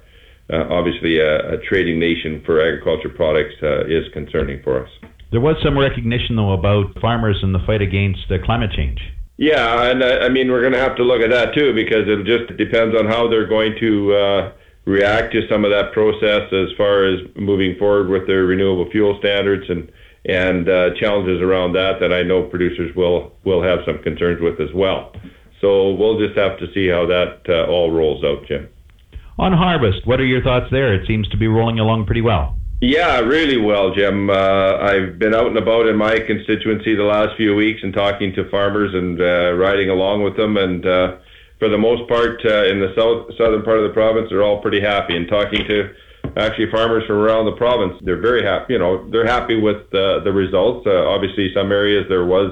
uh, 0.52 0.68
obviously 0.68 1.18
a, 1.18 1.54
a, 1.54 1.58
trading 1.58 1.98
nation 1.98 2.42
for 2.44 2.60
agriculture 2.60 3.08
products, 3.08 3.54
uh, 3.62 3.86
is 3.86 4.04
concerning 4.12 4.60
for 4.62 4.84
us. 4.84 4.90
There 5.30 5.40
was 5.40 5.56
some 5.62 5.78
recognition, 5.78 6.36
though, 6.36 6.52
about 6.52 6.98
farmers 7.00 7.38
in 7.42 7.52
the 7.52 7.60
fight 7.60 7.80
against 7.80 8.20
climate 8.44 8.72
change. 8.72 9.00
Yeah, 9.42 9.90
and 9.90 10.04
I, 10.04 10.26
I 10.26 10.28
mean 10.28 10.52
we're 10.52 10.60
going 10.60 10.72
to 10.72 10.78
have 10.78 10.94
to 10.98 11.02
look 11.02 11.20
at 11.20 11.30
that 11.30 11.52
too 11.52 11.74
because 11.74 12.06
it 12.06 12.22
just 12.24 12.56
depends 12.56 12.96
on 12.96 13.06
how 13.06 13.28
they're 13.28 13.48
going 13.48 13.74
to 13.80 14.14
uh, 14.14 14.52
react 14.84 15.32
to 15.32 15.48
some 15.50 15.64
of 15.64 15.72
that 15.72 15.90
process 15.90 16.46
as 16.52 16.68
far 16.78 17.04
as 17.04 17.18
moving 17.34 17.74
forward 17.76 18.08
with 18.08 18.28
their 18.28 18.44
renewable 18.44 18.88
fuel 18.92 19.18
standards 19.18 19.68
and 19.68 19.90
and 20.26 20.68
uh, 20.68 20.94
challenges 20.94 21.42
around 21.42 21.72
that 21.72 21.98
that 21.98 22.12
I 22.12 22.22
know 22.22 22.44
producers 22.44 22.94
will 22.94 23.32
will 23.42 23.64
have 23.64 23.80
some 23.84 23.98
concerns 24.04 24.40
with 24.40 24.60
as 24.60 24.72
well. 24.72 25.10
So 25.60 25.90
we'll 25.90 26.20
just 26.20 26.38
have 26.38 26.56
to 26.60 26.72
see 26.72 26.86
how 26.86 27.06
that 27.06 27.42
uh, 27.48 27.66
all 27.66 27.90
rolls 27.90 28.22
out, 28.22 28.46
Jim. 28.46 28.68
On 29.40 29.52
harvest, 29.52 30.06
what 30.06 30.20
are 30.20 30.24
your 30.24 30.44
thoughts 30.44 30.66
there? 30.70 30.94
It 30.94 31.08
seems 31.08 31.26
to 31.30 31.36
be 31.36 31.48
rolling 31.48 31.80
along 31.80 32.06
pretty 32.06 32.22
well. 32.22 32.56
Yeah, 32.82 33.20
really 33.20 33.58
well, 33.58 33.94
Jim. 33.94 34.28
Uh, 34.28 34.74
I've 34.78 35.16
been 35.16 35.36
out 35.36 35.46
and 35.46 35.56
about 35.56 35.86
in 35.86 35.94
my 35.94 36.18
constituency 36.18 36.96
the 36.96 37.04
last 37.04 37.36
few 37.36 37.54
weeks 37.54 37.78
and 37.84 37.94
talking 37.94 38.34
to 38.34 38.50
farmers 38.50 38.92
and 38.92 39.20
uh, 39.20 39.52
riding 39.52 39.88
along 39.88 40.24
with 40.24 40.36
them. 40.36 40.56
And 40.56 40.84
uh, 40.84 41.18
for 41.60 41.68
the 41.68 41.78
most 41.78 42.08
part, 42.08 42.44
uh, 42.44 42.64
in 42.66 42.80
the 42.80 42.92
south, 42.98 43.38
southern 43.38 43.62
part 43.62 43.78
of 43.78 43.86
the 43.86 43.94
province, 43.94 44.30
they're 44.30 44.42
all 44.42 44.60
pretty 44.60 44.80
happy. 44.80 45.16
And 45.16 45.28
talking 45.28 45.64
to 45.68 45.94
actually 46.36 46.72
farmers 46.72 47.06
from 47.06 47.18
around 47.18 47.46
the 47.46 47.54
province, 47.54 48.02
they're 48.02 48.20
very 48.20 48.42
happy. 48.42 48.72
You 48.72 48.80
know, 48.80 49.08
they're 49.12 49.30
happy 49.30 49.60
with 49.60 49.86
uh, 49.94 50.26
the 50.26 50.32
results. 50.34 50.84
Uh, 50.84 51.06
obviously, 51.06 51.54
some 51.54 51.70
areas 51.70 52.06
there 52.08 52.26
was 52.26 52.50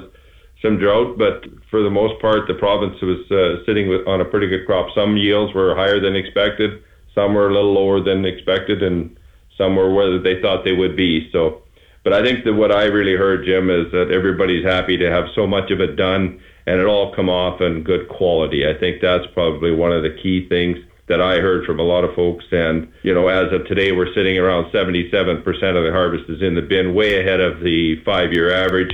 some 0.61 0.79
drought, 0.79 1.17
but 1.17 1.43
for 1.69 1.83
the 1.83 1.89
most 1.91 2.21
part, 2.21 2.47
the 2.47 2.53
province 2.53 2.95
was 3.01 3.19
uh, 3.35 3.65
sitting 3.65 3.89
with, 3.89 4.07
on 4.07 4.21
a 4.21 4.25
pretty 4.31 4.47
good 4.47 4.65
crop. 4.65 4.95
Some 4.95 5.17
yields 5.17 5.53
were 5.53 5.75
higher 5.75 5.99
than 5.99 6.15
expected, 6.15 6.81
some 7.13 7.33
were 7.33 7.49
a 7.49 7.53
little 7.53 7.73
lower 7.73 7.99
than 7.99 8.23
expected, 8.23 8.81
and 8.81 9.17
somewhere 9.61 9.91
where 9.91 10.19
they 10.19 10.41
thought 10.41 10.65
they 10.65 10.73
would 10.73 10.97
be. 10.97 11.29
So, 11.31 11.61
but 12.03 12.13
I 12.13 12.23
think 12.23 12.43
that 12.45 12.53
what 12.53 12.71
I 12.71 12.85
really 12.85 13.15
heard, 13.15 13.45
Jim, 13.45 13.69
is 13.69 13.91
that 13.91 14.09
everybody's 14.11 14.65
happy 14.65 14.97
to 14.97 15.11
have 15.11 15.25
so 15.35 15.45
much 15.45 15.69
of 15.69 15.79
it 15.79 15.95
done 15.95 16.41
and 16.65 16.79
it 16.79 16.87
all 16.87 17.13
come 17.13 17.29
off 17.29 17.61
in 17.61 17.83
good 17.83 18.09
quality. 18.09 18.67
I 18.67 18.73
think 18.79 19.01
that's 19.01 19.25
probably 19.33 19.71
one 19.71 19.91
of 19.91 20.01
the 20.01 20.17
key 20.21 20.47
things 20.49 20.77
that 21.07 21.21
I 21.21 21.39
heard 21.39 21.65
from 21.65 21.79
a 21.79 21.83
lot 21.83 22.03
of 22.03 22.15
folks. 22.15 22.45
And, 22.51 22.91
you 23.03 23.13
know, 23.13 23.27
as 23.27 23.51
of 23.51 23.67
today, 23.67 23.91
we're 23.91 24.13
sitting 24.13 24.37
around 24.37 24.71
77% 24.71 25.45
of 25.45 25.83
the 25.83 25.91
harvest 25.91 26.29
is 26.29 26.41
in 26.41 26.55
the 26.55 26.61
bin, 26.61 26.95
way 26.95 27.19
ahead 27.19 27.39
of 27.39 27.59
the 27.61 28.01
five 28.03 28.33
year 28.33 28.51
average. 28.51 28.93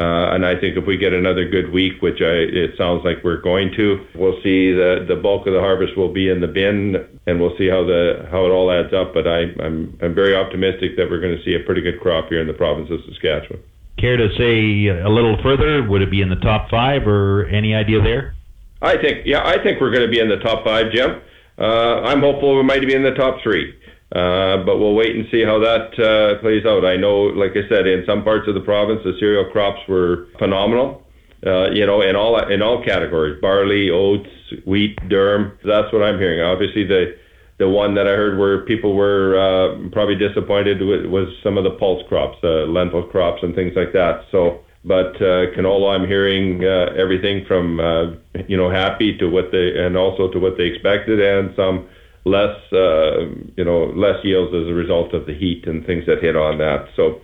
Uh, 0.00 0.30
and 0.30 0.46
I 0.46 0.54
think 0.54 0.76
if 0.76 0.86
we 0.86 0.96
get 0.96 1.12
another 1.12 1.48
good 1.48 1.72
week, 1.72 2.00
which 2.00 2.22
I, 2.22 2.46
it 2.46 2.78
sounds 2.78 3.04
like 3.04 3.24
we're 3.24 3.40
going 3.40 3.72
to, 3.76 4.06
we'll 4.14 4.40
see 4.44 4.70
the 4.70 5.04
the 5.08 5.16
bulk 5.16 5.48
of 5.48 5.54
the 5.54 5.58
harvest 5.58 5.96
will 5.96 6.12
be 6.12 6.28
in 6.28 6.40
the 6.40 6.46
bin, 6.46 6.94
and 7.26 7.40
we'll 7.40 7.56
see 7.58 7.68
how 7.68 7.82
the 7.82 8.24
how 8.30 8.46
it 8.46 8.50
all 8.50 8.70
adds 8.70 8.94
up. 8.94 9.12
But 9.12 9.26
I, 9.26 9.50
I'm 9.58 9.98
I'm 10.00 10.14
very 10.14 10.36
optimistic 10.36 10.96
that 10.96 11.10
we're 11.10 11.20
going 11.20 11.36
to 11.36 11.42
see 11.42 11.54
a 11.54 11.66
pretty 11.66 11.80
good 11.80 11.98
crop 12.00 12.28
here 12.28 12.40
in 12.40 12.46
the 12.46 12.54
province 12.54 12.88
of 12.92 13.00
Saskatchewan. 13.08 13.60
Care 13.98 14.16
to 14.16 14.28
say 14.38 14.86
a 14.86 15.10
little 15.10 15.36
further? 15.42 15.82
Would 15.82 16.02
it 16.02 16.12
be 16.12 16.22
in 16.22 16.28
the 16.28 16.36
top 16.36 16.70
five, 16.70 17.08
or 17.08 17.46
any 17.46 17.74
idea 17.74 18.00
there? 18.00 18.36
I 18.80 19.02
think 19.02 19.26
yeah, 19.26 19.42
I 19.44 19.60
think 19.60 19.80
we're 19.80 19.90
going 19.90 20.06
to 20.06 20.10
be 20.10 20.20
in 20.20 20.28
the 20.28 20.38
top 20.38 20.64
five, 20.64 20.92
Jim. 20.92 21.20
Uh, 21.58 22.02
I'm 22.06 22.20
hopeful 22.20 22.56
we 22.56 22.62
might 22.62 22.86
be 22.86 22.94
in 22.94 23.02
the 23.02 23.14
top 23.14 23.42
three. 23.42 23.74
Uh, 24.14 24.64
but 24.64 24.78
we'll 24.78 24.94
wait 24.94 25.14
and 25.14 25.26
see 25.30 25.44
how 25.44 25.58
that 25.58 25.92
uh, 26.00 26.40
plays 26.40 26.64
out. 26.64 26.84
I 26.84 26.96
know, 26.96 27.24
like 27.24 27.52
I 27.52 27.68
said, 27.68 27.86
in 27.86 28.04
some 28.06 28.24
parts 28.24 28.48
of 28.48 28.54
the 28.54 28.60
province, 28.60 29.02
the 29.04 29.12
cereal 29.20 29.50
crops 29.50 29.80
were 29.86 30.28
phenomenal. 30.38 31.04
Uh, 31.46 31.70
you 31.70 31.86
know, 31.86 32.00
in 32.00 32.16
all 32.16 32.36
in 32.50 32.62
all 32.62 32.82
categories, 32.82 33.38
barley, 33.40 33.90
oats, 33.90 34.28
wheat, 34.64 34.96
durum. 35.08 35.52
That's 35.64 35.92
what 35.92 36.02
I'm 36.02 36.18
hearing. 36.18 36.40
Obviously, 36.40 36.84
the 36.84 37.16
the 37.58 37.68
one 37.68 37.94
that 37.94 38.06
I 38.06 38.12
heard 38.12 38.38
where 38.38 38.64
people 38.64 38.94
were 38.94 39.36
uh, 39.38 39.88
probably 39.90 40.16
disappointed 40.16 40.80
with 40.80 41.06
was 41.06 41.28
some 41.42 41.58
of 41.58 41.64
the 41.64 41.70
pulse 41.72 42.02
crops, 42.08 42.38
uh, 42.42 42.66
lentil 42.66 43.04
crops, 43.04 43.42
and 43.42 43.54
things 43.54 43.74
like 43.76 43.92
that. 43.92 44.24
So, 44.32 44.60
but 44.84 45.14
uh, 45.16 45.52
canola, 45.54 45.94
I'm 45.94 46.08
hearing 46.08 46.64
uh, 46.64 46.94
everything 46.96 47.44
from 47.46 47.78
uh, 47.78 48.14
you 48.48 48.56
know 48.56 48.70
happy 48.70 49.16
to 49.18 49.28
what 49.28 49.52
they 49.52 49.78
and 49.78 49.96
also 49.96 50.30
to 50.32 50.40
what 50.40 50.56
they 50.56 50.64
expected, 50.64 51.20
and 51.20 51.54
some 51.54 51.88
less, 52.28 52.56
uh, 52.72 53.26
you 53.56 53.64
know, 53.64 53.92
less 53.96 54.22
yields 54.24 54.54
as 54.54 54.68
a 54.68 54.74
result 54.74 55.14
of 55.14 55.26
the 55.26 55.34
heat 55.34 55.66
and 55.66 55.84
things 55.86 56.04
that 56.06 56.22
hit 56.22 56.36
on 56.36 56.58
that. 56.58 56.88
So, 56.96 57.20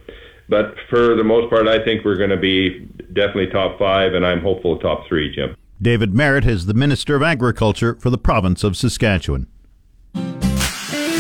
but 0.48 0.74
for 0.90 1.14
the 1.16 1.24
most 1.24 1.50
part, 1.50 1.68
I 1.68 1.82
think 1.84 2.04
we're 2.04 2.16
going 2.16 2.30
to 2.30 2.36
be 2.36 2.80
definitely 3.12 3.48
top 3.48 3.78
five, 3.78 4.14
and 4.14 4.26
I'm 4.26 4.40
hopeful 4.40 4.78
top 4.78 5.06
three, 5.08 5.34
Jim. 5.34 5.56
David 5.80 6.14
Marit 6.14 6.46
is 6.46 6.66
the 6.66 6.74
Minister 6.74 7.16
of 7.16 7.22
Agriculture 7.22 7.96
for 7.96 8.10
the 8.10 8.18
province 8.18 8.64
of 8.64 8.76
Saskatchewan. 8.76 9.48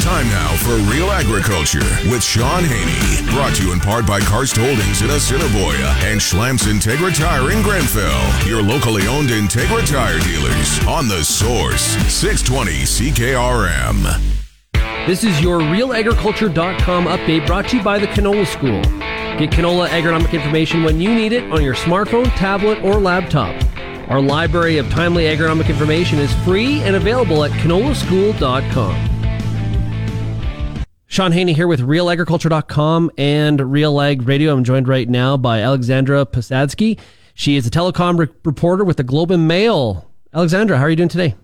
Time 0.04 0.28
now 0.28 0.54
for 0.56 0.74
Real 0.92 1.10
Agriculture 1.10 1.80
with 2.10 2.22
Shaun 2.22 2.62
Haney. 2.62 3.26
Brought 3.32 3.54
to 3.54 3.64
you 3.64 3.72
in 3.72 3.80
part 3.80 4.06
by 4.06 4.20
Karst 4.20 4.54
Holdings 4.54 5.00
in 5.00 5.08
Assiniboia 5.08 5.96
and 6.02 6.20
Schlamps 6.20 6.70
Integra 6.70 7.16
Tire 7.16 7.50
in 7.50 7.62
Grenfell. 7.62 8.46
Your 8.46 8.62
locally 8.62 9.06
owned 9.06 9.30
Integra 9.30 9.82
Tire 9.90 10.20
dealers 10.20 10.86
on 10.86 11.08
the 11.08 11.24
source 11.24 11.80
620 12.12 12.82
CKRM. 12.82 14.20
This 15.06 15.24
is 15.24 15.40
your 15.40 15.60
realagriculture.com 15.60 17.06
update 17.06 17.46
brought 17.46 17.70
to 17.70 17.78
you 17.78 17.82
by 17.82 17.98
the 17.98 18.06
Canola 18.08 18.46
School. 18.46 18.82
Get 19.38 19.52
canola 19.52 19.88
agronomic 19.88 20.34
information 20.34 20.82
when 20.82 21.00
you 21.00 21.14
need 21.14 21.32
it 21.32 21.50
on 21.50 21.62
your 21.62 21.74
smartphone, 21.74 22.26
tablet, 22.36 22.84
or 22.84 23.00
laptop. 23.00 23.54
Our 24.10 24.20
library 24.20 24.76
of 24.76 24.90
timely 24.90 25.24
agronomic 25.24 25.70
information 25.70 26.18
is 26.18 26.30
free 26.44 26.82
and 26.82 26.94
available 26.94 27.42
at 27.42 27.52
canolaschool.com. 27.52 29.13
Shaun 31.14 31.30
Haney 31.30 31.52
here 31.52 31.68
with 31.68 31.78
realagriculture.com 31.78 33.12
and 33.16 33.60
Real 33.70 34.00
Ag 34.00 34.26
Radio. 34.26 34.52
I'm 34.52 34.64
joined 34.64 34.88
right 34.88 35.08
now 35.08 35.36
by 35.36 35.60
Alexandra 35.60 36.26
Posadzki. 36.26 36.98
She 37.34 37.54
is 37.54 37.68
a 37.68 37.70
telecom 37.70 38.18
re- 38.18 38.26
reporter 38.44 38.82
with 38.82 38.96
the 38.96 39.04
Globe 39.04 39.30
and 39.30 39.46
Mail. 39.46 40.10
Alexandra, 40.34 40.76
how 40.76 40.82
are 40.82 40.90
you 40.90 40.96
doing 40.96 41.08
today? 41.08 41.36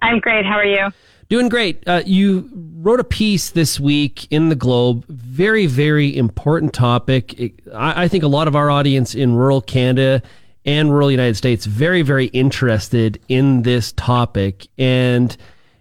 I'm 0.00 0.20
great. 0.20 0.46
How 0.46 0.52
are 0.52 0.64
you? 0.64 0.90
Doing 1.28 1.48
great. 1.48 1.82
Uh, 1.88 2.04
you 2.06 2.48
wrote 2.76 3.00
a 3.00 3.04
piece 3.04 3.50
this 3.50 3.80
week 3.80 4.28
in 4.30 4.48
the 4.48 4.54
Globe. 4.54 5.04
Very, 5.08 5.66
very 5.66 6.16
important 6.16 6.72
topic. 6.72 7.36
It, 7.36 7.54
I, 7.74 8.04
I 8.04 8.08
think 8.08 8.22
a 8.22 8.28
lot 8.28 8.46
of 8.46 8.54
our 8.54 8.70
audience 8.70 9.16
in 9.16 9.34
rural 9.34 9.60
Canada 9.60 10.22
and 10.64 10.92
rural 10.92 11.10
United 11.10 11.36
States 11.36 11.66
very, 11.66 12.02
very 12.02 12.26
interested 12.26 13.20
in 13.26 13.62
this 13.62 13.90
topic. 13.90 14.68
And 14.78 15.36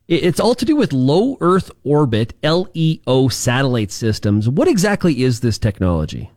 it's 0.07 0.39
all 0.39 0.55
to 0.55 0.65
do 0.65 0.75
with 0.75 0.93
low 0.93 1.37
Earth 1.41 1.71
orbit 1.83 2.33
LEO 2.43 3.27
satellite 3.29 3.91
systems. 3.91 4.47
What 4.47 4.67
exactly 4.67 5.23
is 5.23 5.39
this 5.39 5.57
technology? 5.57 6.31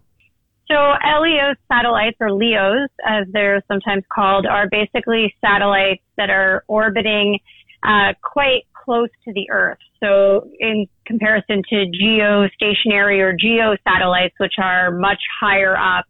So 0.71 0.75
LEO 0.75 1.55
satellites, 1.71 2.17
or 2.21 2.33
LEOs, 2.33 2.89
as 3.07 3.27
they're 3.33 3.63
sometimes 3.69 4.05
called, 4.13 4.47
are 4.47 4.69
basically 4.69 5.35
satellites 5.41 6.03
that 6.17 6.29
are 6.31 6.63
orbiting 6.69 7.39
uh, 7.83 8.13
quite 8.23 8.67
close 8.73 9.09
to 9.25 9.33
the 9.33 9.51
Earth. 9.51 9.79
So 10.01 10.51
in 10.61 10.87
comparison 11.07 11.63
to 11.71 11.87
geostationary 11.87 13.21
or 13.21 13.35
geo 13.35 13.77
satellites, 13.87 14.35
which 14.39 14.55
are 14.59 14.91
much 14.91 15.21
higher 15.41 15.77
up, 15.77 16.05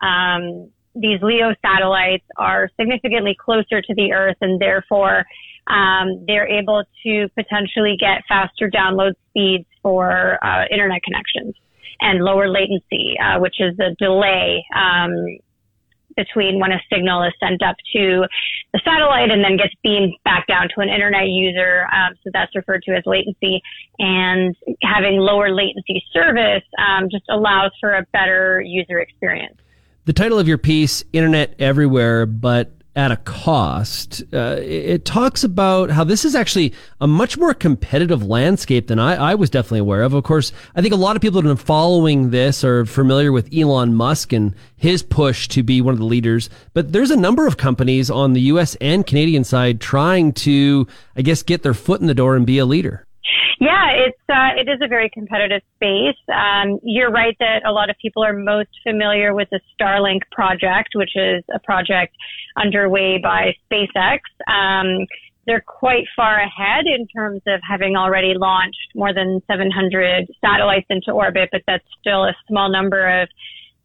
um, 0.00 0.70
these 0.94 1.20
LEO 1.20 1.54
satellites 1.60 2.24
are 2.36 2.70
significantly 2.78 3.36
closer 3.38 3.82
to 3.82 3.94
the 3.94 4.12
Earth 4.12 4.36
and 4.40 4.60
therefore 4.60 5.24
um, 5.66 6.24
they're 6.26 6.48
able 6.48 6.84
to 7.04 7.28
potentially 7.34 7.96
get 7.98 8.22
faster 8.28 8.70
download 8.70 9.12
speeds 9.30 9.66
for 9.82 10.38
uh, 10.44 10.64
internet 10.70 11.02
connections 11.02 11.54
and 12.00 12.20
lower 12.22 12.48
latency, 12.48 13.16
uh, 13.18 13.38
which 13.38 13.56
is 13.58 13.76
the 13.76 13.94
delay 13.98 14.64
um, 14.74 15.38
between 16.16 16.58
when 16.58 16.72
a 16.72 16.80
signal 16.92 17.22
is 17.22 17.32
sent 17.38 17.62
up 17.62 17.76
to 17.92 18.24
the 18.72 18.80
satellite 18.84 19.30
and 19.30 19.44
then 19.44 19.56
gets 19.56 19.74
beamed 19.82 20.12
back 20.24 20.46
down 20.46 20.68
to 20.74 20.80
an 20.80 20.88
internet 20.88 21.28
user. 21.28 21.86
Um, 21.92 22.14
so 22.24 22.30
that's 22.32 22.54
referred 22.54 22.82
to 22.84 22.96
as 22.96 23.02
latency. 23.06 23.60
And 23.98 24.56
having 24.82 25.18
lower 25.18 25.54
latency 25.54 26.02
service 26.12 26.64
um, 26.78 27.08
just 27.10 27.24
allows 27.28 27.72
for 27.80 27.94
a 27.94 28.06
better 28.12 28.62
user 28.64 28.98
experience. 28.98 29.58
The 30.06 30.12
title 30.12 30.38
of 30.38 30.48
your 30.48 30.58
piece, 30.58 31.04
Internet 31.12 31.56
Everywhere, 31.58 32.26
but 32.26 32.72
at 32.96 33.12
a 33.12 33.16
cost. 33.18 34.22
Uh, 34.32 34.56
it, 34.58 35.04
talks 35.04 35.44
about 35.44 35.90
how 35.90 36.02
this 36.02 36.24
is 36.24 36.34
actually 36.34 36.72
a 37.00 37.06
much 37.06 37.36
more 37.36 37.52
competitive 37.52 38.26
landscape 38.26 38.86
than 38.88 38.98
I, 38.98 39.14
I 39.32 39.34
was 39.34 39.50
definitely 39.50 39.80
aware 39.80 40.02
of. 40.02 40.14
Of 40.14 40.24
course, 40.24 40.50
I 40.74 40.80
think 40.80 40.94
a 40.94 40.96
lot 40.96 41.14
of 41.14 41.22
people 41.22 41.40
that 41.42 41.48
have 41.48 41.58
been 41.58 41.64
following 41.64 42.30
this 42.30 42.64
are 42.64 42.86
familiar 42.86 43.30
with 43.30 43.54
Elon 43.54 43.94
Musk 43.94 44.32
and 44.32 44.54
his 44.76 45.02
push 45.02 45.46
to 45.48 45.62
be 45.62 45.82
one 45.82 45.92
of 45.92 46.00
the 46.00 46.06
leaders. 46.06 46.48
But 46.72 46.92
there's 46.92 47.10
a 47.10 47.16
number 47.16 47.46
of 47.46 47.58
companies 47.58 48.10
on 48.10 48.32
the 48.32 48.40
U.S. 48.42 48.74
and 48.80 49.06
Canadian 49.06 49.44
side 49.44 49.80
trying 49.80 50.32
to, 50.32 50.88
I 51.14 51.22
guess, 51.22 51.42
get 51.42 51.62
their 51.62 51.74
foot 51.74 52.00
in 52.00 52.06
the 52.06 52.14
door 52.14 52.34
and 52.34 52.46
be 52.46 52.58
a 52.58 52.66
leader. 52.66 53.05
Yeah, 53.58 53.90
it's 53.92 54.18
uh, 54.28 54.60
it 54.60 54.68
is 54.68 54.80
a 54.82 54.88
very 54.88 55.08
competitive 55.08 55.62
space. 55.76 56.16
Um, 56.28 56.78
you're 56.82 57.10
right 57.10 57.34
that 57.40 57.64
a 57.64 57.72
lot 57.72 57.88
of 57.88 57.96
people 58.00 58.22
are 58.22 58.34
most 58.34 58.68
familiar 58.82 59.34
with 59.34 59.48
the 59.50 59.60
Starlink 59.72 60.20
project, 60.30 60.90
which 60.94 61.16
is 61.16 61.42
a 61.54 61.58
project 61.58 62.14
underway 62.56 63.18
by 63.18 63.54
SpaceX. 63.70 64.20
Um, 64.46 65.06
they're 65.46 65.64
quite 65.66 66.04
far 66.14 66.40
ahead 66.40 66.86
in 66.86 67.06
terms 67.06 67.40
of 67.46 67.60
having 67.66 67.96
already 67.96 68.34
launched 68.34 68.92
more 68.94 69.14
than 69.14 69.40
700 69.46 70.26
satellites 70.40 70.86
into 70.90 71.12
orbit, 71.12 71.48
but 71.52 71.62
that's 71.66 71.84
still 72.00 72.24
a 72.24 72.34
small 72.48 72.70
number 72.70 73.22
of 73.22 73.28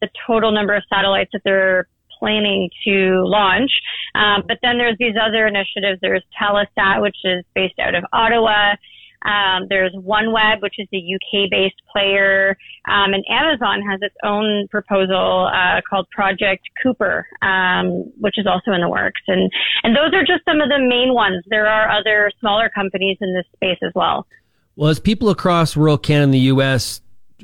the 0.02 0.10
total 0.28 0.52
number 0.52 0.76
of 0.76 0.84
satellites 0.90 1.30
that 1.34 1.42
they're 1.46 1.88
planning 2.20 2.70
to 2.84 3.24
launch. 3.26 3.72
Um, 4.16 4.44
but 4.48 4.58
then 4.62 4.78
there's 4.78 4.98
these 5.00 5.16
other 5.22 5.48
initiatives. 5.48 6.00
There's 6.02 6.24
Telesat, 6.40 7.02
which 7.02 7.18
is 7.24 7.46
based 7.56 7.80
out 7.80 7.96
of 7.96 8.04
Ottawa. 8.12 8.76
Um, 9.24 9.68
there's 9.70 9.94
OneWeb, 9.94 10.62
which 10.62 10.76
is 10.80 10.88
a 10.94 10.98
UK-based 10.98 11.82
player, 11.92 12.58
um, 12.88 13.14
and 13.14 13.24
Amazon 13.30 13.82
has 13.82 14.00
its 14.02 14.16
own 14.24 14.68
proposal 14.70 15.50
uh, 15.54 15.82
called 15.88 16.10
Project 16.10 16.64
Kuiper, 16.84 17.24
um, 17.42 18.12
which 18.20 18.38
is 18.38 18.48
also 18.48 18.72
in 18.72 18.82
the 18.82 18.90
works. 18.90 19.22
And 19.28 19.52
and 19.84 19.96
those 19.96 20.14
are 20.14 20.24
just 20.24 20.44
some 20.46 20.62
of 20.62 20.70
the 20.70 20.80
main 20.80 21.14
ones. 21.14 21.44
There 21.50 21.68
are 21.68 21.90
other 21.90 22.32
smaller 22.40 22.70
companies 22.70 23.18
in 23.22 23.34
this 23.34 23.46
space 23.54 23.80
as 23.84 23.92
well. 23.96 24.26
Well, 24.76 24.90
as 24.90 25.00
people 25.00 25.30
across 25.30 25.76
rural 25.76 25.98
Canada 25.98 26.24
and 26.24 26.34
the 26.34 26.40
U.S. 26.40 27.02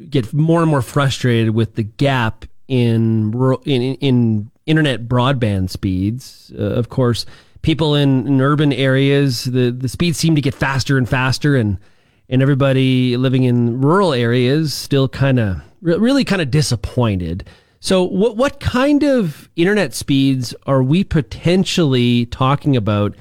get 0.10 0.34
more 0.34 0.62
and 0.62 0.72
more 0.72 0.82
frustrated 0.82 1.52
with 1.52 1.76
the 1.76 1.84
gap 1.84 2.46
in 2.68 3.32
rural, 3.32 3.62
in, 3.66 3.82
in 3.82 4.52
internet 4.66 5.08
broadband 5.08 5.70
speeds, 5.70 6.52
uh, 6.58 6.64
of 6.64 6.90
course 6.90 7.26
people 7.62 7.96
in, 7.96 8.28
in 8.28 8.42
urban 8.42 8.74
areas, 8.74 9.46
the, 9.46 9.72
the 9.72 9.90
speeds 9.90 10.18
seem 10.18 10.36
to 10.36 10.42
get 10.42 10.54
faster 10.54 10.98
and 10.98 11.08
faster, 11.08 11.56
and 11.56 11.78
and 12.30 12.42
everybody 12.42 13.16
living 13.16 13.44
in 13.44 13.80
rural 13.80 14.14
areas 14.14 14.74
still 14.74 15.08
kind 15.08 15.40
of 15.40 15.62
really 15.82 16.26
kind 16.26 16.42
of 16.42 16.52
disappointed. 16.52 17.48
So, 17.80 18.04
what 18.04 18.38
what 18.38 18.60
kind 18.60 19.04
of 19.04 19.50
internet 19.56 19.94
speeds 19.94 20.54
are 20.66 20.84
we 20.84 21.04
potentially 21.04 22.26
talking 22.28 22.76
about 22.76 23.16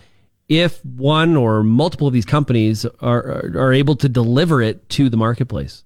if 0.49 0.85
one 0.85 1.37
or 1.37 1.63
multiple 1.63 2.07
of 2.07 2.15
these 2.15 2.25
companies 2.25 2.87
are 3.01 3.45
are 3.57 3.73
able 3.73 3.97
to 3.97 4.09
deliver 4.09 4.63
it 4.63 4.89
to 4.91 5.09
the 5.09 5.17
marketplace? 5.17 5.85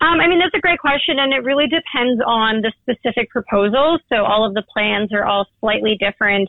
Um, 0.00 0.20
I 0.20 0.28
mean, 0.28 0.38
that's 0.38 0.54
a 0.54 0.60
great 0.60 0.78
question, 0.78 1.18
and 1.18 1.32
it 1.32 1.42
really 1.42 1.66
depends 1.66 2.22
on 2.24 2.62
the 2.62 2.72
specific 2.82 3.30
proposals. 3.30 4.00
So 4.08 4.24
all 4.24 4.46
of 4.46 4.54
the 4.54 4.62
plans 4.62 5.12
are 5.12 5.24
all 5.24 5.46
slightly 5.58 5.96
different. 5.98 6.48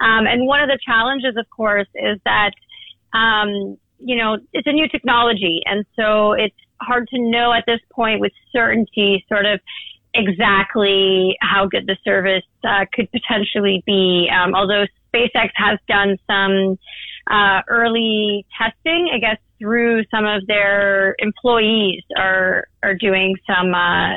Um, 0.00 0.26
and 0.26 0.46
one 0.46 0.60
of 0.60 0.68
the 0.68 0.78
challenges, 0.84 1.36
of 1.36 1.48
course, 1.50 1.88
is 1.94 2.18
that, 2.24 2.52
um, 3.12 3.76
you 3.98 4.16
know, 4.16 4.38
it's 4.52 4.66
a 4.66 4.72
new 4.72 4.88
technology. 4.88 5.60
And 5.66 5.84
so 5.94 6.32
it's 6.32 6.56
hard 6.80 7.08
to 7.08 7.18
know 7.18 7.52
at 7.52 7.64
this 7.66 7.80
point 7.92 8.20
with 8.20 8.32
certainty 8.52 9.24
sort 9.28 9.46
of 9.46 9.60
exactly 10.14 11.36
how 11.40 11.66
good 11.66 11.86
the 11.86 11.96
service 12.04 12.44
uh, 12.64 12.84
could 12.92 13.08
potentially 13.12 13.82
be. 13.86 14.28
Um, 14.34 14.54
although 14.54 14.86
SpaceX 15.12 15.50
has 15.54 15.78
done 15.88 16.16
some 16.26 16.78
uh, 17.30 17.62
early 17.68 18.46
testing, 18.58 19.10
I 19.12 19.18
guess 19.18 19.38
through 19.58 20.04
some 20.10 20.24
of 20.24 20.46
their 20.46 21.14
employees 21.18 22.02
are 22.16 22.64
are 22.82 22.94
doing 22.94 23.36
some 23.46 23.74
uh, 23.74 24.14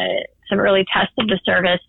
some 0.50 0.60
early 0.60 0.86
tests 0.92 1.14
of 1.18 1.28
the 1.28 1.40
service, 1.46 1.82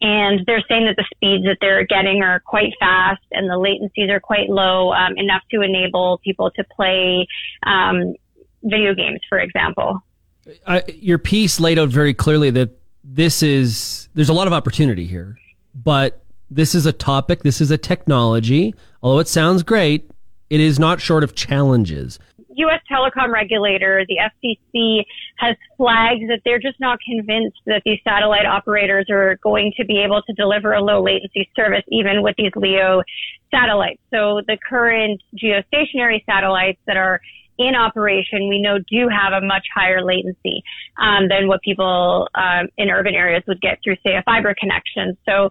and 0.00 0.40
they're 0.46 0.64
saying 0.68 0.86
that 0.86 0.96
the 0.96 1.04
speeds 1.14 1.44
that 1.44 1.58
they're 1.60 1.86
getting 1.86 2.22
are 2.22 2.40
quite 2.40 2.72
fast 2.78 3.22
and 3.32 3.48
the 3.48 3.54
latencies 3.54 4.10
are 4.10 4.20
quite 4.20 4.48
low, 4.48 4.92
um, 4.92 5.16
enough 5.16 5.42
to 5.50 5.62
enable 5.62 6.18
people 6.18 6.50
to 6.52 6.64
play 6.64 7.26
um, 7.64 8.14
video 8.62 8.94
games, 8.94 9.20
for 9.28 9.38
example. 9.38 10.02
I, 10.66 10.82
your 10.88 11.18
piece 11.18 11.58
laid 11.58 11.78
out 11.78 11.88
very 11.88 12.14
clearly 12.14 12.50
that 12.50 12.70
this 13.02 13.42
is 13.42 14.08
there's 14.14 14.28
a 14.28 14.34
lot 14.34 14.46
of 14.46 14.52
opportunity 14.52 15.06
here, 15.06 15.38
but 15.74 16.22
this 16.50 16.74
is 16.74 16.86
a 16.86 16.92
topic, 16.92 17.42
this 17.42 17.60
is 17.60 17.70
a 17.70 17.78
technology. 17.78 18.74
Although 19.02 19.20
it 19.20 19.28
sounds 19.28 19.62
great, 19.62 20.10
it 20.50 20.60
is 20.60 20.78
not 20.78 21.00
short 21.00 21.24
of 21.24 21.34
challenges. 21.34 22.18
U.S. 22.56 22.80
telecom 22.90 23.32
regulator, 23.32 24.04
the 24.08 24.16
FCC, 24.16 25.04
has 25.36 25.56
flagged 25.76 26.28
that 26.28 26.40
they're 26.44 26.58
just 26.58 26.80
not 26.80 26.98
convinced 27.00 27.58
that 27.66 27.82
these 27.84 27.98
satellite 28.04 28.46
operators 28.46 29.06
are 29.10 29.36
going 29.42 29.72
to 29.76 29.84
be 29.84 30.02
able 30.02 30.22
to 30.22 30.32
deliver 30.32 30.72
a 30.72 30.80
low 30.80 31.02
latency 31.02 31.48
service 31.54 31.84
even 31.88 32.22
with 32.22 32.34
these 32.36 32.52
LEO 32.56 33.02
satellites. 33.50 34.00
So 34.10 34.40
the 34.46 34.58
current 34.68 35.22
geostationary 35.36 36.24
satellites 36.24 36.80
that 36.86 36.96
are 36.96 37.20
in 37.58 37.74
operation, 37.74 38.48
we 38.48 38.60
know 38.60 38.78
do 38.78 39.08
have 39.08 39.32
a 39.32 39.44
much 39.44 39.66
higher 39.74 40.04
latency 40.04 40.62
um, 40.98 41.28
than 41.28 41.48
what 41.48 41.62
people 41.62 42.28
um, 42.34 42.68
in 42.76 42.90
urban 42.90 43.14
areas 43.14 43.42
would 43.46 43.60
get 43.60 43.78
through, 43.82 43.96
say, 44.04 44.14
a 44.16 44.22
fiber 44.24 44.54
connection. 44.58 45.16
So 45.26 45.48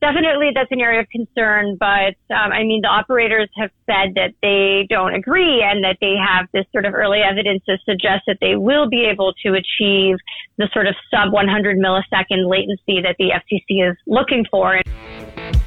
definitely 0.00 0.50
that's 0.54 0.70
an 0.70 0.80
area 0.80 1.00
of 1.00 1.08
concern, 1.08 1.76
but 1.78 2.14
um, 2.34 2.52
I 2.52 2.62
mean, 2.62 2.80
the 2.82 2.88
operators 2.88 3.48
have 3.56 3.70
said 3.86 4.14
that 4.14 4.34
they 4.42 4.86
don't 4.88 5.14
agree 5.14 5.62
and 5.62 5.84
that 5.84 5.98
they 6.00 6.14
have 6.14 6.46
this 6.52 6.64
sort 6.72 6.84
of 6.84 6.94
early 6.94 7.20
evidence 7.20 7.62
to 7.66 7.78
suggest 7.84 8.24
that 8.26 8.38
they 8.40 8.56
will 8.56 8.88
be 8.88 9.04
able 9.04 9.32
to 9.44 9.54
achieve 9.54 10.16
the 10.56 10.68
sort 10.72 10.86
of 10.86 10.94
sub 11.10 11.32
100 11.32 11.78
millisecond 11.78 12.48
latency 12.48 13.00
that 13.02 13.16
the 13.18 13.30
FCC 13.30 13.90
is 13.90 13.96
looking 14.06 14.44
for. 14.50 14.80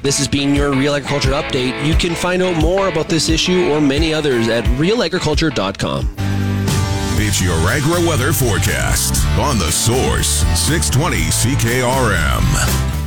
This 0.02 0.18
has 0.18 0.26
been 0.26 0.54
your 0.54 0.72
Real 0.72 0.94
Agriculture 0.94 1.30
Update. 1.30 1.86
You 1.86 1.94
can 1.94 2.14
find 2.14 2.42
out 2.42 2.60
more 2.60 2.88
about 2.88 3.08
this 3.08 3.28
issue 3.28 3.70
or 3.70 3.80
many 3.80 4.12
others 4.12 4.48
at 4.48 4.64
realagriculture.com. 4.64 6.14
It's 7.24 7.40
your 7.40 7.54
Agri 7.68 8.04
weather 8.06 8.32
forecast 8.32 9.24
on 9.38 9.58
the 9.58 9.70
Source 9.70 10.44
620 10.58 11.16
CKRM. 11.30 13.01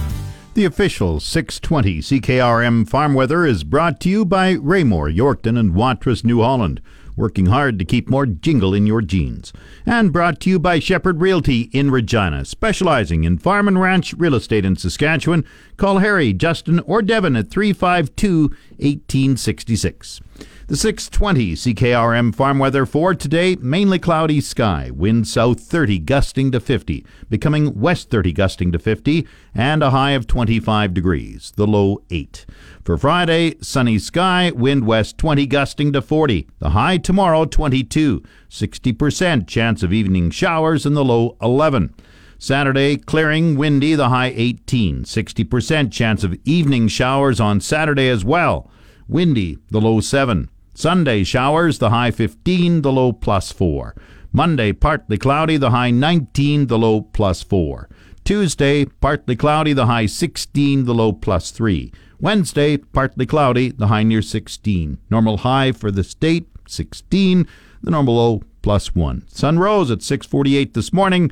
The 0.56 0.64
official 0.64 1.20
620 1.20 2.00
CKRM 2.00 2.88
farm 2.88 3.14
weather 3.14 3.46
is 3.46 3.66
brought 3.66 4.00
to 4.00 4.10
you 4.10 4.24
by 4.24 4.52
Raymore, 4.52 5.10
Yorkton, 5.10 5.60
and 5.60 5.76
Watrous, 5.76 6.24
New 6.24 6.40
Holland, 6.40 6.80
working 7.16 7.48
hard 7.48 7.80
to 7.80 7.86
keep 7.86 8.10
more 8.10 8.26
jingle 8.26 8.74
in 8.74 8.86
your 8.88 9.02
jeans. 9.02 9.54
And 9.86 10.12
brought 10.12 10.40
to 10.42 10.50
you 10.50 10.60
by 10.60 10.80
Shepherd 10.80 11.22
Realty 11.22 11.70
in 11.72 11.92
Regina, 11.92 12.46
specializing 12.46 13.24
in 13.24 13.38
farm 13.38 13.68
and 13.68 13.80
ranch 13.80 14.14
real 14.14 14.36
estate 14.36 14.66
in 14.66 14.76
Saskatchewan. 14.76 15.46
Call 15.78 16.00
Harry, 16.00 16.34
Justin, 16.34 16.80
or 16.82 17.02
Devin 17.02 17.36
at 17.36 17.50
352 17.50 18.50
1866. 18.78 20.22
The 20.68 20.76
620 20.76 21.54
CKRM 21.54 22.34
farm 22.34 22.58
weather 22.58 22.88
for 22.88 23.14
today 23.14 23.56
mainly 23.58 24.00
cloudy 24.00 24.42
sky, 24.42 24.90
wind 24.92 25.28
south 25.28 25.60
30 25.60 26.00
gusting 26.00 26.52
to 26.52 26.60
50, 26.60 27.06
becoming 27.30 27.80
west 27.80 28.10
30 28.10 28.34
gusting 28.34 28.72
to 28.72 28.80
50, 28.80 29.28
and 29.54 29.84
a 29.84 29.92
high 29.92 30.12
of 30.12 30.26
25 30.26 30.94
degrees, 30.94 31.54
the 31.56 31.68
low 31.68 32.02
8. 32.10 32.48
For 32.86 33.00
Friday, 33.00 33.56
sunny 33.62 33.98
sky, 33.98 34.52
wind 34.52 34.86
west 34.86 35.18
20 35.18 35.48
gusting 35.48 35.92
to 35.94 36.04
40, 36.04 36.48
the 36.60 36.70
high 36.70 37.00
tomorrow 37.00 37.46
22, 37.46 38.22
60% 38.48 39.48
chance 39.48 39.82
of 39.82 39.92
evening 39.92 40.30
showers, 40.30 40.86
and 40.86 40.96
the 40.96 41.04
low 41.04 41.36
11. 41.42 41.96
Saturday, 42.38 42.98
clearing, 42.98 43.56
windy, 43.56 43.96
the 43.96 44.10
high 44.10 44.32
18, 44.36 45.04
60% 45.04 45.92
chance 45.92 46.24
of 46.24 46.38
evening 46.46 46.88
showers 46.88 47.40
on 47.40 47.60
Saturday 47.60 48.08
as 48.08 48.24
well. 48.24 48.70
Windy, 49.08 49.58
the 49.72 49.82
low 49.82 50.00
7. 50.00 50.48
Sunday 50.76 51.24
showers, 51.24 51.80
the 51.80 51.90
high 51.90 52.12
15, 52.12 52.84
the 52.84 52.92
low 52.92 53.12
plus 53.12 53.52
4. 53.52 53.96
Monday 54.32 54.72
partly 54.72 55.18
cloudy, 55.18 55.58
the 55.58 55.72
high 55.72 55.90
19, 55.90 56.68
the 56.68 56.78
low 56.78 57.02
plus 57.02 57.42
4. 57.42 57.90
Tuesday 58.24 58.86
partly 58.86 59.36
cloudy, 59.36 59.74
the 59.74 59.88
high 59.88 60.06
16, 60.06 60.86
the 60.86 60.94
low 60.94 61.12
plus 61.12 61.50
3. 61.50 61.92
Wednesday 62.20 62.78
partly 62.78 63.26
cloudy, 63.26 63.72
the 63.72 63.88
high 63.88 64.04
near 64.04 64.22
16. 64.22 64.98
Normal 65.10 65.38
high 65.38 65.72
for 65.72 65.92
the 65.92 66.04
state 66.04 66.48
16, 66.68 67.48
the 67.82 67.92
normal 67.92 68.16
low 68.16 68.44
plus 68.62 68.96
1. 68.96 69.24
Sun 69.28 69.60
rose 69.60 69.92
at 69.92 70.02
6:48 70.02 70.74
this 70.74 70.92
morning 70.92 71.32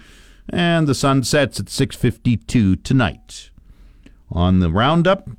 and 0.49 0.87
the 0.87 0.95
sun 0.95 1.23
sets 1.23 1.59
at 1.59 1.69
6:52 1.69 2.75
tonight. 2.83 3.49
On 4.31 4.59
the 4.59 4.71
roundup, 4.71 5.29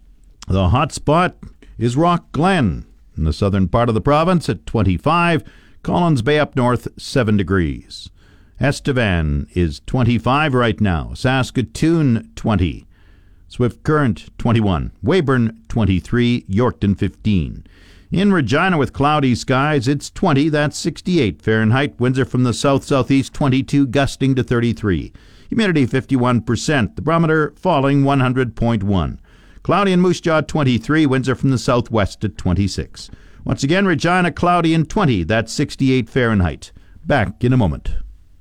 the 0.48 0.70
hot 0.70 0.92
spot 0.92 1.36
is 1.78 1.96
Rockglen 1.96 2.84
in 3.16 3.24
the 3.24 3.32
southern 3.32 3.68
part 3.68 3.88
of 3.88 3.94
the 3.94 4.00
province 4.00 4.48
at 4.48 4.66
25, 4.66 5.42
Collins 5.82 6.22
Bay 6.22 6.38
up 6.38 6.56
north 6.56 6.88
7 6.96 7.36
degrees. 7.36 8.10
Estevan 8.60 9.46
is 9.54 9.80
25 9.86 10.54
right 10.54 10.80
now, 10.80 11.12
Saskatoon 11.14 12.30
20. 12.34 12.86
Swift 13.48 13.82
Current 13.82 14.36
21, 14.38 14.92
Weyburn 15.02 15.56
23, 15.68 16.44
Yorkton 16.48 16.98
15. 16.98 17.66
In 18.10 18.32
Regina 18.32 18.78
with 18.78 18.92
cloudy 18.92 19.34
skies, 19.34 19.88
it's 19.88 20.10
20, 20.10 20.48
that's 20.48 20.78
68 20.78 21.42
Fahrenheit. 21.42 21.98
Winds 21.98 22.20
from 22.28 22.44
the 22.44 22.54
south 22.54 22.84
southeast 22.84 23.34
22, 23.34 23.86
gusting 23.88 24.34
to 24.36 24.44
33. 24.44 25.12
Humidity 25.48 25.86
51%, 25.86 26.96
the 26.96 27.02
barometer 27.02 27.52
falling 27.56 28.02
100.1. 28.02 29.18
Cloudy 29.62 29.92
in 29.92 30.00
Moose 30.00 30.20
Jaw 30.20 30.42
23, 30.42 31.06
winds 31.06 31.28
are 31.28 31.34
from 31.34 31.50
the 31.50 31.58
southwest 31.58 32.24
at 32.24 32.36
26. 32.38 33.10
Once 33.44 33.62
again, 33.62 33.86
Regina 33.86 34.30
cloudy 34.30 34.74
and 34.74 34.88
20, 34.88 35.24
that's 35.24 35.52
68 35.52 36.08
Fahrenheit. 36.08 36.70
Back 37.04 37.42
in 37.42 37.52
a 37.52 37.56
moment. 37.56 37.96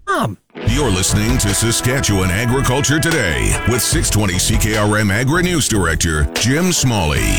Mom. 0.08 0.38
You're 0.74 0.90
listening 0.90 1.38
to 1.38 1.54
Saskatchewan 1.54 2.32
Agriculture 2.32 3.00
Today 3.00 3.56
with 3.70 3.84
620 3.84 4.34
CKRM 4.34 5.12
Agri 5.12 5.44
News 5.44 5.68
Director 5.68 6.26
Jim 6.34 6.72
Smalley. 6.72 7.38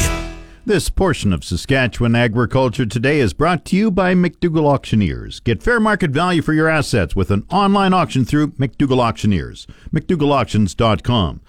This 0.65 0.89
portion 0.89 1.33
of 1.33 1.43
Saskatchewan 1.43 2.15
Agriculture 2.15 2.87
Today 2.87 3.19
is 3.19 3.33
brought 3.33 3.65
to 3.65 3.77
you 3.77 3.91
by 3.91 4.15
McDougall 4.15 4.73
Auctioneers. 4.73 5.41
Get 5.41 5.65
fair 5.65 5.81
market 5.81 6.13
value 6.13 6.43
for 6.43 6.53
your 6.53 6.69
assets 6.69 7.17
with 7.17 7.33
an 7.33 7.45
online 7.51 7.93
auction 7.93 8.25
through 8.25 8.53
McDougall 8.53 9.01
Auctioneers. 9.01 9.67
McDougallAuctions.com. 9.93 11.41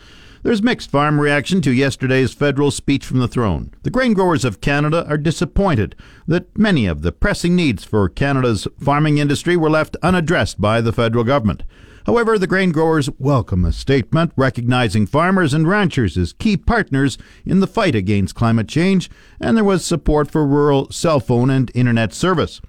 There's 0.46 0.62
mixed 0.62 0.92
farm 0.92 1.20
reaction 1.20 1.60
to 1.62 1.72
yesterday's 1.74 2.32
federal 2.32 2.70
speech 2.70 3.04
from 3.04 3.18
the 3.18 3.28
throne. 3.28 3.72
The 3.82 3.90
grain 3.90 4.14
growers 4.14 4.46
of 4.46 4.62
Canada 4.62 5.04
are 5.10 5.18
disappointed 5.18 5.96
that 6.28 6.56
many 6.56 6.86
of 6.86 7.02
the 7.02 7.12
pressing 7.12 7.56
needs 7.56 7.84
for 7.84 8.08
Canada's 8.10 8.68
farming 8.80 9.18
industry 9.18 9.58
were 9.58 9.72
left 9.72 9.98
unaddressed 10.04 10.62
by 10.62 10.82
the 10.82 10.94
federal 10.94 11.24
government. 11.24 11.64
However, 12.06 12.38
the 12.38 12.46
grain 12.46 12.72
growers 12.72 13.10
welcome 13.18 13.66
a 13.66 13.74
statement 13.74 14.34
recognizing 14.36 15.08
farmers 15.08 15.52
and 15.52 15.68
ranchers 15.68 16.16
as 16.16 16.34
key 16.34 16.58
partners 16.58 17.18
in 17.44 17.60
the 17.60 17.66
fight 17.66 17.96
against 17.96 18.36
climate 18.36 18.68
change, 18.68 19.10
and 19.40 19.58
there 19.58 19.64
was 19.64 19.84
support 19.84 20.30
for 20.30 20.46
rural 20.46 20.92
cell 20.92 21.20
phone 21.20 21.50
and 21.50 21.72
internet 21.74 22.14
service. 22.14 22.62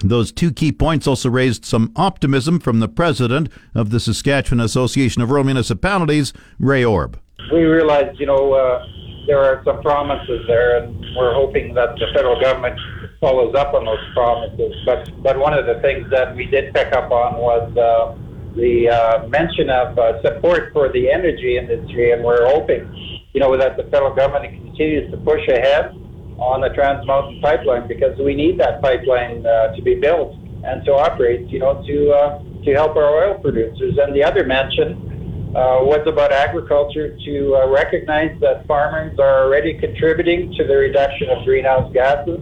Those 0.00 0.30
two 0.30 0.52
key 0.52 0.70
points 0.70 1.06
also 1.06 1.28
raised 1.28 1.64
some 1.64 1.92
optimism 1.96 2.60
from 2.60 2.78
the 2.78 2.88
president 2.88 3.48
of 3.74 3.90
the 3.90 3.98
Saskatchewan 3.98 4.60
Association 4.60 5.22
of 5.22 5.30
Rural 5.30 5.44
Municipalities, 5.44 6.32
Ray 6.60 6.84
Orb. 6.84 7.18
We 7.52 7.64
realize, 7.64 8.14
you 8.18 8.26
know, 8.26 8.52
uh, 8.52 8.86
there 9.26 9.38
are 9.38 9.62
some 9.64 9.82
promises 9.82 10.46
there, 10.46 10.82
and 10.82 11.00
we're 11.16 11.34
hoping 11.34 11.74
that 11.74 11.96
the 11.96 12.06
federal 12.14 12.40
government 12.40 12.78
follows 13.20 13.54
up 13.56 13.74
on 13.74 13.84
those 13.84 13.98
promises. 14.14 14.72
But 14.86 15.10
but 15.22 15.38
one 15.38 15.52
of 15.52 15.66
the 15.66 15.80
things 15.80 16.08
that 16.10 16.34
we 16.36 16.46
did 16.46 16.72
pick 16.72 16.92
up 16.92 17.10
on 17.10 17.36
was 17.36 17.76
uh, 17.76 18.16
the 18.54 18.88
uh, 18.88 19.26
mention 19.28 19.68
of 19.68 19.98
uh, 19.98 20.22
support 20.22 20.72
for 20.72 20.92
the 20.92 21.10
energy 21.10 21.58
industry, 21.58 22.12
and 22.12 22.22
we're 22.22 22.46
hoping, 22.46 22.86
you 23.34 23.40
know, 23.40 23.56
that 23.56 23.76
the 23.76 23.84
federal 23.84 24.14
government 24.14 24.54
continues 24.62 25.10
to 25.10 25.16
push 25.18 25.46
ahead 25.48 25.92
on 26.38 26.60
the 26.60 26.68
Trans 26.70 27.06
Mountain 27.06 27.40
Pipeline 27.40 27.88
because 27.88 28.18
we 28.18 28.34
need 28.34 28.58
that 28.58 28.80
pipeline 28.80 29.44
uh, 29.44 29.74
to 29.74 29.82
be 29.82 29.94
built 29.94 30.34
and 30.64 30.84
to 30.84 30.92
operate, 30.92 31.48
you 31.48 31.58
know, 31.58 31.82
to 31.86 32.10
uh, 32.10 32.42
to 32.64 32.74
help 32.74 32.96
our 32.96 33.24
oil 33.24 33.38
producers. 33.38 33.98
And 33.98 34.14
the 34.14 34.22
other 34.22 34.44
mention 34.44 35.08
uh, 35.50 35.80
was 35.82 36.06
about 36.06 36.32
agriculture 36.32 37.16
to 37.24 37.56
uh, 37.56 37.68
recognize 37.68 38.38
that 38.40 38.66
farmers 38.66 39.18
are 39.18 39.44
already 39.44 39.78
contributing 39.78 40.52
to 40.54 40.64
the 40.64 40.76
reduction 40.76 41.30
of 41.30 41.44
greenhouse 41.44 41.92
gases. 41.92 42.38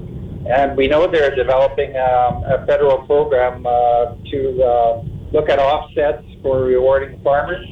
And 0.48 0.76
we 0.76 0.87
know 0.87 1.06
they're 1.06 1.35
developing 1.35 1.90
um, 1.96 2.44
a 2.44 2.64
federal 2.66 2.98
program 3.06 3.66
uh, 3.66 4.14
to 4.30 4.62
uh, 4.62 5.02
look 5.32 5.48
at 5.48 5.59
offsets 5.59 6.24
for 6.42 6.62
rewarding 6.62 7.20
farmers. 7.22 7.66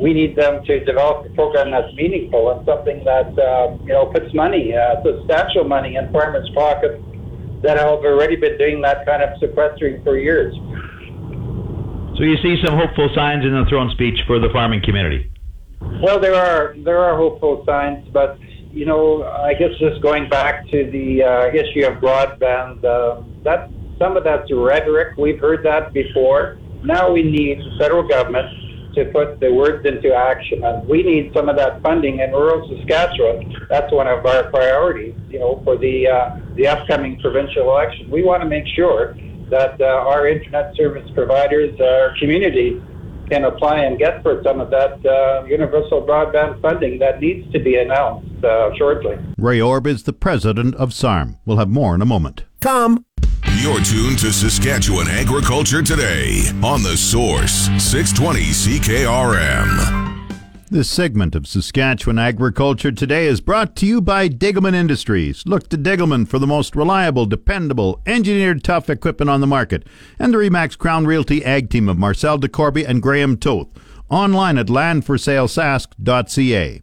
We 0.00 0.14
need 0.14 0.34
them 0.34 0.64
to 0.64 0.84
develop 0.84 1.26
a 1.26 1.30
program 1.34 1.70
that's 1.70 1.92
meaningful 1.94 2.50
and 2.50 2.64
something 2.64 3.04
that 3.04 3.36
uh, 3.36 3.76
you 3.84 3.92
know 3.92 4.06
puts 4.06 4.32
money, 4.32 4.72
uh, 4.74 5.02
substantial 5.04 5.64
money, 5.64 5.96
in 5.96 6.10
farmers' 6.10 6.48
pockets 6.54 7.02
that 7.62 7.76
have 7.76 8.00
already 8.00 8.36
been 8.36 8.56
doing 8.56 8.80
that 8.80 9.04
kind 9.04 9.22
of 9.22 9.38
sequestering 9.38 10.02
for 10.02 10.16
years. 10.16 10.54
So 12.16 12.24
you 12.24 12.36
see 12.42 12.56
some 12.64 12.78
hopeful 12.78 13.10
signs 13.14 13.44
in 13.44 13.52
the 13.52 13.66
throne 13.68 13.90
speech 13.90 14.18
for 14.26 14.38
the 14.38 14.48
farming 14.52 14.82
community. 14.84 15.30
Well, 16.02 16.18
there 16.18 16.34
are 16.34 16.74
there 16.84 16.98
are 16.98 17.16
hopeful 17.16 17.62
signs, 17.66 18.08
but 18.12 18.38
you 18.72 18.86
know, 18.86 19.24
I 19.24 19.52
guess 19.54 19.70
just 19.78 20.00
going 20.02 20.28
back 20.28 20.64
to 20.70 20.90
the 20.90 21.22
uh, 21.22 21.46
issue 21.48 21.86
of 21.86 22.00
broadband, 22.00 22.84
uh, 22.84 23.22
that 23.44 23.70
some 23.98 24.16
of 24.16 24.24
that's 24.24 24.50
rhetoric. 24.50 25.16
We've 25.18 25.38
heard 25.38 25.64
that 25.64 25.92
before. 25.92 26.58
Now 26.82 27.12
we 27.12 27.22
need 27.22 27.58
the 27.58 27.76
federal 27.78 28.06
government 28.06 28.46
to 28.94 29.04
put 29.06 29.40
the 29.40 29.52
words 29.52 29.86
into 29.86 30.14
action, 30.14 30.64
and 30.64 30.86
we 30.88 31.02
need 31.02 31.32
some 31.34 31.48
of 31.48 31.56
that 31.56 31.82
funding 31.82 32.20
in 32.20 32.32
rural 32.32 32.68
Saskatchewan. 32.68 33.54
That's 33.68 33.92
one 33.92 34.06
of 34.06 34.24
our 34.26 34.50
priorities, 34.50 35.14
you 35.28 35.38
know, 35.38 35.60
for 35.64 35.76
the 35.76 36.08
uh, 36.08 36.36
the 36.56 36.66
upcoming 36.66 37.20
provincial 37.20 37.70
election. 37.70 38.10
We 38.10 38.22
want 38.22 38.42
to 38.42 38.48
make 38.48 38.66
sure 38.74 39.16
that 39.50 39.80
uh, 39.80 39.84
our 39.84 40.28
internet 40.28 40.74
service 40.76 41.08
providers, 41.14 41.78
our 41.80 42.14
communities, 42.18 42.80
can 43.30 43.44
apply 43.44 43.78
and 43.78 43.98
get 43.98 44.22
for 44.22 44.42
some 44.42 44.60
of 44.60 44.70
that 44.70 45.04
uh, 45.06 45.44
universal 45.46 46.02
broadband 46.02 46.60
funding 46.60 46.98
that 46.98 47.20
needs 47.20 47.50
to 47.52 47.60
be 47.60 47.76
announced 47.76 48.44
uh, 48.44 48.74
shortly. 48.76 49.16
Ray 49.38 49.60
Orb 49.60 49.86
is 49.86 50.02
the 50.02 50.12
president 50.12 50.74
of 50.74 50.92
SARM. 50.92 51.38
We'll 51.46 51.58
have 51.58 51.68
more 51.68 51.94
in 51.94 52.02
a 52.02 52.06
moment. 52.06 52.44
Come. 52.60 53.04
You're 53.60 53.82
tuned 53.82 54.18
to 54.20 54.32
Saskatchewan 54.32 55.08
Agriculture 55.08 55.82
Today 55.82 56.48
on 56.64 56.82
The 56.82 56.96
Source, 56.96 57.68
620 57.76 58.40
CKRM. 58.40 60.40
This 60.70 60.88
segment 60.88 61.34
of 61.34 61.46
Saskatchewan 61.46 62.18
Agriculture 62.18 62.90
Today 62.90 63.26
is 63.26 63.42
brought 63.42 63.76
to 63.76 63.84
you 63.84 64.00
by 64.00 64.30
Degelman 64.30 64.72
Industries. 64.72 65.42
Look 65.44 65.68
to 65.68 65.76
Degelman 65.76 66.26
for 66.26 66.38
the 66.38 66.46
most 66.46 66.74
reliable, 66.74 67.26
dependable, 67.26 68.00
engineered 68.06 68.64
tough 68.64 68.88
equipment 68.88 69.28
on 69.28 69.42
the 69.42 69.46
market. 69.46 69.86
And 70.18 70.32
the 70.32 70.38
Remax 70.38 70.78
Crown 70.78 71.06
Realty 71.06 71.44
Ag 71.44 71.68
team 71.68 71.90
of 71.90 71.98
Marcel 71.98 72.38
DeCorby 72.38 72.88
and 72.88 73.02
Graham 73.02 73.36
Toth. 73.36 73.68
Online 74.08 74.56
at 74.56 74.68
landforsalesask.ca. 74.68 76.82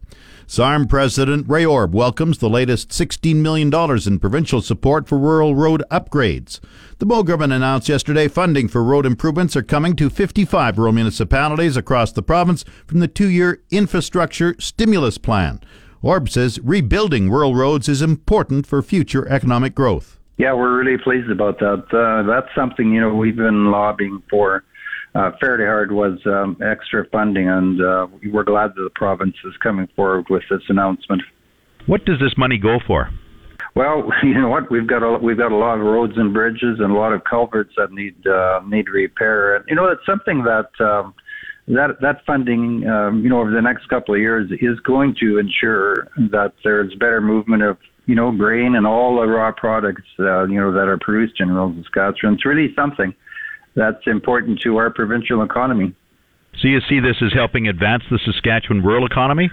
SARM 0.50 0.86
President 0.86 1.46
Ray 1.46 1.66
Orb 1.66 1.94
welcomes 1.94 2.38
the 2.38 2.48
latest 2.48 2.88
$16 2.88 3.36
million 3.36 3.70
in 4.06 4.18
provincial 4.18 4.62
support 4.62 5.06
for 5.06 5.18
rural 5.18 5.54
road 5.54 5.82
upgrades. 5.90 6.58
The 7.00 7.04
Moe 7.04 7.22
government 7.22 7.52
announced 7.52 7.90
yesterday 7.90 8.28
funding 8.28 8.66
for 8.66 8.82
road 8.82 9.04
improvements 9.04 9.56
are 9.56 9.62
coming 9.62 9.94
to 9.96 10.08
55 10.08 10.78
rural 10.78 10.94
municipalities 10.94 11.76
across 11.76 12.12
the 12.12 12.22
province 12.22 12.64
from 12.86 13.00
the 13.00 13.08
two 13.08 13.28
year 13.28 13.62
infrastructure 13.70 14.56
stimulus 14.58 15.18
plan. 15.18 15.60
Orb 16.00 16.30
says 16.30 16.58
rebuilding 16.64 17.28
rural 17.30 17.54
roads 17.54 17.86
is 17.86 18.00
important 18.00 18.66
for 18.66 18.80
future 18.80 19.28
economic 19.28 19.74
growth. 19.74 20.18
Yeah, 20.38 20.54
we're 20.54 20.82
really 20.82 20.96
pleased 20.96 21.30
about 21.30 21.58
that. 21.58 21.84
Uh, 21.92 22.22
that's 22.22 22.48
something, 22.54 22.90
you 22.90 23.02
know, 23.02 23.14
we've 23.14 23.36
been 23.36 23.70
lobbying 23.70 24.22
for 24.30 24.64
uh, 25.14 25.30
fairly 25.40 25.64
hard 25.64 25.92
was 25.92 26.18
um, 26.26 26.56
extra 26.62 27.06
funding, 27.10 27.48
and 27.48 27.80
uh, 27.80 28.06
we're 28.30 28.44
glad 28.44 28.70
that 28.76 28.82
the 28.82 28.90
province 28.94 29.36
is 29.44 29.54
coming 29.62 29.88
forward 29.96 30.26
with 30.30 30.42
this 30.50 30.62
announcement. 30.68 31.22
What 31.86 32.04
does 32.04 32.20
this 32.20 32.36
money 32.36 32.58
go 32.58 32.78
for? 32.86 33.10
Well, 33.74 34.10
you 34.22 34.34
know 34.34 34.48
what 34.48 34.70
we've 34.70 34.86
got 34.86 35.02
a 35.02 35.18
we've 35.18 35.38
got 35.38 35.52
a 35.52 35.56
lot 35.56 35.78
of 35.78 35.84
roads 35.84 36.14
and 36.16 36.34
bridges 36.34 36.78
and 36.80 36.92
a 36.92 36.94
lot 36.94 37.12
of 37.12 37.22
culverts 37.24 37.72
that 37.76 37.92
need 37.92 38.26
uh, 38.26 38.60
need 38.66 38.88
repair. 38.88 39.56
And 39.56 39.64
you 39.68 39.76
know 39.76 39.86
it's 39.86 40.04
something 40.04 40.44
that 40.44 40.70
um, 40.84 41.14
that 41.68 42.00
that 42.00 42.24
funding 42.26 42.86
um, 42.88 43.22
you 43.22 43.30
know 43.30 43.40
over 43.40 43.50
the 43.50 43.62
next 43.62 43.88
couple 43.88 44.14
of 44.14 44.20
years 44.20 44.50
is 44.60 44.80
going 44.80 45.14
to 45.20 45.38
ensure 45.38 46.08
that 46.30 46.54
there's 46.64 46.94
better 46.94 47.20
movement 47.20 47.62
of 47.62 47.78
you 48.06 48.14
know 48.14 48.32
grain 48.32 48.74
and 48.74 48.86
all 48.86 49.20
the 49.20 49.26
raw 49.26 49.52
products 49.52 50.02
uh, 50.18 50.44
you 50.44 50.60
know 50.60 50.72
that 50.72 50.88
are 50.88 50.98
produced 50.98 51.40
in 51.40 51.48
rural 51.48 51.74
Saskatchewan. 51.82 52.34
It's 52.34 52.44
really 52.44 52.74
something 52.74 53.14
that's 53.78 54.06
important 54.06 54.60
to 54.64 54.76
our 54.76 54.90
provincial 54.90 55.42
economy. 55.42 55.94
So 56.60 56.68
you 56.68 56.80
see 56.88 56.98
this 56.98 57.16
as 57.22 57.32
helping 57.32 57.68
advance 57.68 58.02
the 58.10 58.18
Saskatchewan 58.24 58.82
rural 58.82 59.06
economy? 59.06 59.50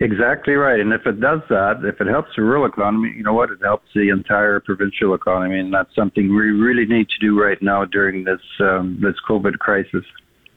Exactly 0.00 0.54
right. 0.54 0.80
And 0.80 0.92
if 0.92 1.06
it 1.06 1.20
does 1.20 1.40
that, 1.48 1.82
if 1.84 2.00
it 2.00 2.08
helps 2.08 2.30
the 2.34 2.42
rural 2.42 2.66
economy, 2.66 3.14
you 3.16 3.22
know 3.22 3.32
what? 3.32 3.50
It 3.50 3.60
helps 3.62 3.86
the 3.94 4.08
entire 4.08 4.58
provincial 4.58 5.14
economy, 5.14 5.60
and 5.60 5.72
that's 5.72 5.94
something 5.94 6.34
we 6.34 6.50
really 6.50 6.84
need 6.84 7.08
to 7.08 7.18
do 7.20 7.40
right 7.40 7.60
now 7.62 7.84
during 7.84 8.24
this 8.24 8.40
um, 8.58 8.98
this 9.00 9.14
COVID 9.28 9.58
crisis. 9.58 10.04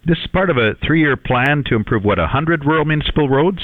This 0.06 0.18
is 0.18 0.28
part 0.34 0.50
of 0.50 0.58
a 0.58 0.74
three-year 0.86 1.18
plan 1.18 1.64
to 1.68 1.76
improve 1.76 2.04
what 2.04 2.18
hundred 2.18 2.66
rural 2.66 2.86
municipal 2.86 3.30
roads. 3.30 3.60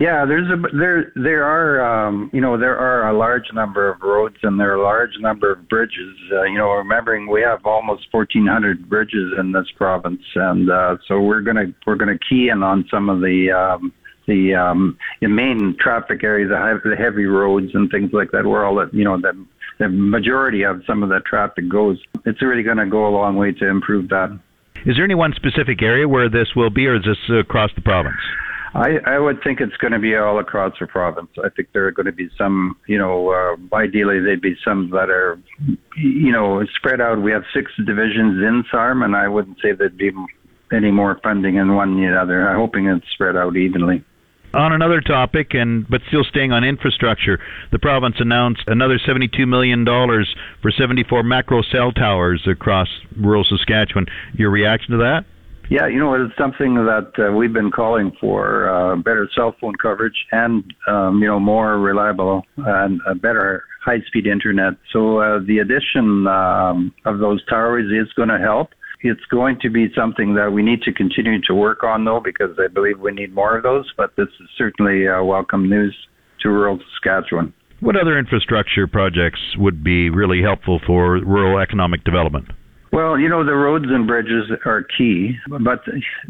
Yeah, 0.00 0.24
there's 0.26 0.48
a 0.50 0.76
there 0.76 1.12
there 1.14 1.44
are 1.44 2.06
um, 2.08 2.30
you 2.32 2.40
know 2.40 2.58
there 2.58 2.76
are 2.76 3.08
a 3.10 3.16
large 3.16 3.52
number 3.54 3.90
of 3.90 4.00
roads 4.00 4.36
and 4.42 4.58
there 4.58 4.72
are 4.72 4.80
a 4.80 4.82
large 4.82 5.16
number 5.20 5.52
of 5.52 5.68
bridges. 5.68 6.16
Uh, 6.32 6.42
you 6.44 6.58
know, 6.58 6.72
remembering 6.72 7.30
we 7.30 7.42
have 7.42 7.64
almost 7.64 8.06
1,400 8.10 8.88
bridges 8.88 9.32
in 9.38 9.52
this 9.52 9.66
province, 9.76 10.22
and 10.34 10.70
uh, 10.70 10.96
so 11.06 11.20
we're 11.20 11.42
gonna 11.42 11.66
we're 11.86 11.96
gonna 11.96 12.18
key 12.28 12.48
in 12.48 12.62
on 12.62 12.84
some 12.90 13.08
of 13.08 13.20
the 13.20 13.52
um, 13.52 13.92
the 14.26 14.54
um, 14.54 14.98
the 15.20 15.28
main 15.28 15.76
traffic 15.78 16.24
areas, 16.24 16.50
the 16.50 16.96
heavy 16.96 17.26
roads 17.26 17.70
and 17.74 17.90
things 17.90 18.10
like 18.12 18.30
that, 18.32 18.46
where 18.46 18.64
all 18.64 18.74
that 18.76 18.92
you 18.92 19.04
know 19.04 19.20
the 19.20 19.32
the 19.78 19.88
majority 19.88 20.62
of 20.62 20.82
some 20.86 21.02
of 21.02 21.08
the 21.08 21.20
traffic 21.26 21.68
goes. 21.68 22.00
It's 22.24 22.42
really 22.42 22.62
going 22.62 22.76
to 22.76 22.86
go 22.86 23.06
a 23.06 23.10
long 23.10 23.36
way 23.36 23.52
to 23.52 23.66
improve 23.68 24.08
that. 24.10 24.38
Is 24.86 24.96
there 24.96 25.04
any 25.04 25.14
one 25.14 25.32
specific 25.34 25.82
area 25.82 26.08
where 26.08 26.28
this 26.28 26.48
will 26.56 26.70
be, 26.70 26.86
or 26.86 26.96
is 26.96 27.02
this 27.04 27.18
across 27.38 27.70
the 27.74 27.82
province? 27.82 28.18
I, 28.74 28.98
I 29.06 29.18
would 29.18 29.42
think 29.42 29.60
it's 29.60 29.76
going 29.76 29.92
to 29.92 29.98
be 29.98 30.16
all 30.16 30.38
across 30.38 30.72
the 30.80 30.86
province. 30.86 31.28
I 31.44 31.50
think 31.50 31.68
there 31.72 31.86
are 31.86 31.92
going 31.92 32.06
to 32.06 32.12
be 32.12 32.30
some, 32.38 32.76
you 32.86 32.96
know, 32.96 33.30
uh, 33.30 33.76
ideally 33.76 34.20
there'd 34.20 34.40
be 34.40 34.56
some 34.64 34.90
that 34.90 35.10
are, 35.10 35.38
you 35.96 36.32
know, 36.32 36.64
spread 36.76 37.00
out. 37.00 37.20
We 37.20 37.32
have 37.32 37.42
six 37.54 37.70
divisions 37.84 38.42
in 38.42 38.64
SARM, 38.70 39.02
and 39.02 39.14
I 39.14 39.28
wouldn't 39.28 39.58
say 39.60 39.72
there'd 39.72 39.98
be 39.98 40.10
any 40.72 40.90
more 40.90 41.20
funding 41.22 41.56
in 41.56 41.74
one 41.74 41.96
than 41.96 42.12
the 42.12 42.18
other. 42.18 42.48
I'm 42.48 42.56
hoping 42.56 42.86
it's 42.86 43.06
spread 43.12 43.36
out 43.36 43.56
evenly. 43.56 44.04
On 44.54 44.72
another 44.72 45.00
topic, 45.00 45.54
and 45.54 45.88
but 45.88 46.02
still 46.08 46.24
staying 46.24 46.52
on 46.52 46.62
infrastructure, 46.62 47.40
the 47.70 47.78
province 47.78 48.16
announced 48.18 48.64
another 48.66 48.98
$72 48.98 49.48
million 49.48 49.84
for 49.86 50.70
74 50.70 51.22
macro 51.22 51.62
cell 51.62 51.90
towers 51.90 52.46
across 52.46 52.88
rural 53.18 53.44
Saskatchewan. 53.44 54.06
Your 54.34 54.50
reaction 54.50 54.92
to 54.92 54.98
that? 54.98 55.24
Yeah, 55.72 55.86
you 55.86 55.98
know, 56.00 56.12
it's 56.12 56.36
something 56.36 56.74
that 56.74 57.12
uh, 57.18 57.32
we've 57.32 57.54
been 57.54 57.70
calling 57.70 58.12
for 58.20 58.68
uh, 58.68 58.96
better 58.96 59.26
cell 59.34 59.56
phone 59.58 59.74
coverage 59.76 60.26
and, 60.30 60.62
um, 60.86 61.22
you 61.22 61.26
know, 61.26 61.40
more 61.40 61.78
reliable 61.78 62.42
and 62.58 63.00
uh, 63.08 63.14
better 63.14 63.64
high 63.82 64.02
speed 64.06 64.26
internet. 64.26 64.74
So 64.92 65.20
uh, 65.20 65.38
the 65.46 65.60
addition 65.60 66.26
um, 66.26 66.92
of 67.06 67.20
those 67.20 67.42
towers 67.46 67.86
is 67.90 68.12
going 68.12 68.28
to 68.28 68.36
help. 68.36 68.68
It's 69.00 69.24
going 69.30 69.60
to 69.62 69.70
be 69.70 69.86
something 69.96 70.34
that 70.34 70.52
we 70.52 70.62
need 70.62 70.82
to 70.82 70.92
continue 70.92 71.40
to 71.46 71.54
work 71.54 71.82
on, 71.82 72.04
though, 72.04 72.20
because 72.20 72.54
I 72.58 72.68
believe 72.68 73.00
we 73.00 73.12
need 73.12 73.34
more 73.34 73.56
of 73.56 73.62
those. 73.62 73.90
But 73.96 74.14
this 74.18 74.28
is 74.28 74.48
certainly 74.58 75.08
uh, 75.08 75.24
welcome 75.24 75.70
news 75.70 75.96
to 76.42 76.50
rural 76.50 76.80
Saskatchewan. 76.92 77.54
What 77.80 77.96
other 77.96 78.18
infrastructure 78.18 78.86
projects 78.86 79.40
would 79.56 79.82
be 79.82 80.10
really 80.10 80.42
helpful 80.42 80.82
for 80.86 81.12
rural 81.24 81.58
economic 81.58 82.04
development? 82.04 82.48
Well, 82.92 83.18
you 83.18 83.26
know 83.26 83.42
the 83.42 83.54
roads 83.54 83.86
and 83.88 84.06
bridges 84.06 84.50
are 84.66 84.82
key, 84.82 85.34
but 85.48 85.80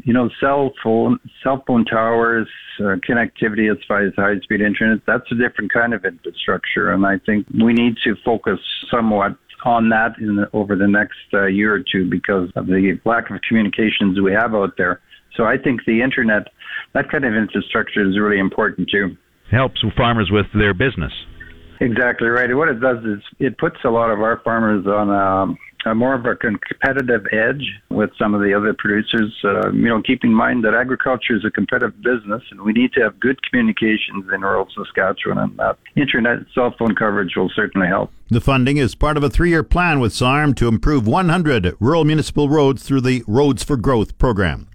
you 0.05 0.13
know 0.13 0.31
cell 0.41 0.73
phone 0.83 1.19
cell 1.43 1.65
phone 1.67 1.85
towers, 1.85 2.47
uh, 2.79 2.97
connectivity 3.09 3.69
as 3.69 3.79
far 3.89 4.07
as 4.07 4.13
high 4.15 4.39
speed 4.41 4.61
internet, 4.61 5.01
that's 5.05 5.25
a 5.33 5.35
different 5.35 5.73
kind 5.73 5.93
of 5.93 6.05
infrastructure, 6.05 6.93
and 6.93 7.05
I 7.05 7.19
think 7.27 7.47
we 7.51 7.73
need 7.73 7.97
to 8.05 8.15
focus 8.25 8.61
somewhat 8.89 9.37
on 9.65 9.89
that 9.89 10.19
in 10.19 10.37
the, 10.37 10.49
over 10.53 10.77
the 10.77 10.87
next 10.87 11.19
uh, 11.35 11.47
year 11.47 11.75
or 11.75 11.81
two 11.81 12.09
because 12.09 12.49
of 12.55 12.67
the 12.67 12.99
lack 13.05 13.31
of 13.31 13.41
communications 13.49 14.21
we 14.21 14.33
have 14.33 14.55
out 14.55 14.75
there. 14.77 15.01
So 15.37 15.45
I 15.45 15.57
think 15.57 15.81
the 15.87 16.03
internet, 16.03 16.49
that 16.95 17.11
kind 17.11 17.25
of 17.25 17.35
infrastructure 17.35 18.09
is 18.09 18.19
really 18.19 18.39
important 18.39 18.89
too. 18.91 19.17
Helps 19.51 19.83
farmers 19.97 20.31
with 20.31 20.47
their 20.55 20.75
business. 20.75 21.13
Exactly 21.81 22.29
right. 22.29 22.55
What 22.55 22.69
it 22.69 22.81
does 22.81 22.99
is 22.99 23.21
it 23.41 23.59
puts 23.59 23.77
a 23.85 23.91
lot 23.91 24.11
of 24.11 24.21
our 24.21 24.41
farmers 24.45 24.87
on 24.87 25.11
a, 25.11 25.55
a 25.85 25.95
more 25.95 26.15
of 26.15 26.27
a 26.27 26.35
competitive 26.37 27.27
edge 27.33 27.65
with 27.91 28.11
some 28.19 28.35
of 28.35 28.41
the 28.41 28.55
other 28.55 28.75
producers. 28.75 29.33
Uh, 29.45 29.71
you 29.73 29.89
know, 29.89 30.03
keep 30.03 30.25
in 30.25 30.33
mind 30.33 30.65
that 30.65 30.75
agriculture 30.75 31.35
is 31.35 31.45
a 31.45 31.51
competitive 31.51 32.01
business, 32.03 32.43
and 32.51 32.61
we 32.63 32.73
need 32.73 32.93
to 32.93 33.01
have 33.01 33.19
good 33.21 33.43
communications 33.43 34.25
in 34.33 34.41
rural 34.41 34.69
Saskatchewan, 34.75 35.39
and 35.39 35.57
that 35.59 35.79
internet 35.97 36.39
cell 36.55 36.75
phone 36.79 36.95
coverage 36.95 37.35
will 37.37 37.51
certainly 37.55 37.89
help. 37.89 38.13
The 38.29 38.41
funding 38.41 38.77
is 38.77 38.95
part 38.95 39.17
of 39.17 39.23
a 39.23 39.31
three 39.31 39.51
year 39.51 39.63
plan 39.63 40.01
with 40.01 40.13
SARM 40.13 40.55
to 40.55 40.69
improve 40.69 41.07
100 41.07 41.77
rural 41.81 42.05
municipal 42.05 42.49
roads 42.49 42.83
through 42.83 43.03
the 43.03 43.23
Roads 43.27 43.63
for 43.63 43.77
Growth 43.77 44.17
program. 44.19 44.69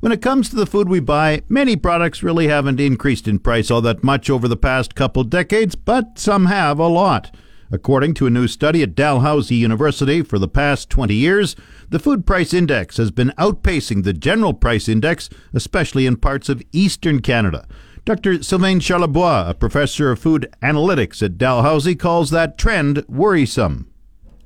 When 0.00 0.12
it 0.12 0.22
comes 0.22 0.48
to 0.48 0.56
the 0.56 0.66
food 0.66 0.88
we 0.88 1.00
buy, 1.00 1.42
many 1.48 1.74
products 1.74 2.22
really 2.22 2.46
haven't 2.46 2.78
increased 2.78 3.26
in 3.26 3.40
price 3.40 3.68
all 3.68 3.80
that 3.80 4.04
much 4.04 4.30
over 4.30 4.46
the 4.46 4.56
past 4.56 4.94
couple 4.94 5.24
decades, 5.24 5.74
but 5.74 6.20
some 6.20 6.46
have 6.46 6.78
a 6.78 6.86
lot. 6.86 7.34
According 7.70 8.14
to 8.14 8.26
a 8.26 8.30
new 8.30 8.48
study 8.48 8.82
at 8.82 8.94
Dalhousie 8.94 9.54
University, 9.54 10.22
for 10.22 10.38
the 10.38 10.48
past 10.48 10.88
20 10.88 11.14
years, 11.14 11.54
the 11.90 11.98
food 11.98 12.26
price 12.26 12.54
index 12.54 12.96
has 12.96 13.10
been 13.10 13.32
outpacing 13.36 14.04
the 14.04 14.14
general 14.14 14.54
price 14.54 14.88
index, 14.88 15.28
especially 15.52 16.06
in 16.06 16.16
parts 16.16 16.48
of 16.48 16.62
eastern 16.72 17.20
Canada. 17.20 17.66
Dr. 18.06 18.42
Sylvain 18.42 18.80
Charlebois, 18.80 19.50
a 19.50 19.54
professor 19.54 20.10
of 20.10 20.18
food 20.18 20.48
analytics 20.62 21.22
at 21.22 21.36
Dalhousie, 21.36 21.94
calls 21.94 22.30
that 22.30 22.56
trend 22.56 23.04
worrisome. 23.06 23.86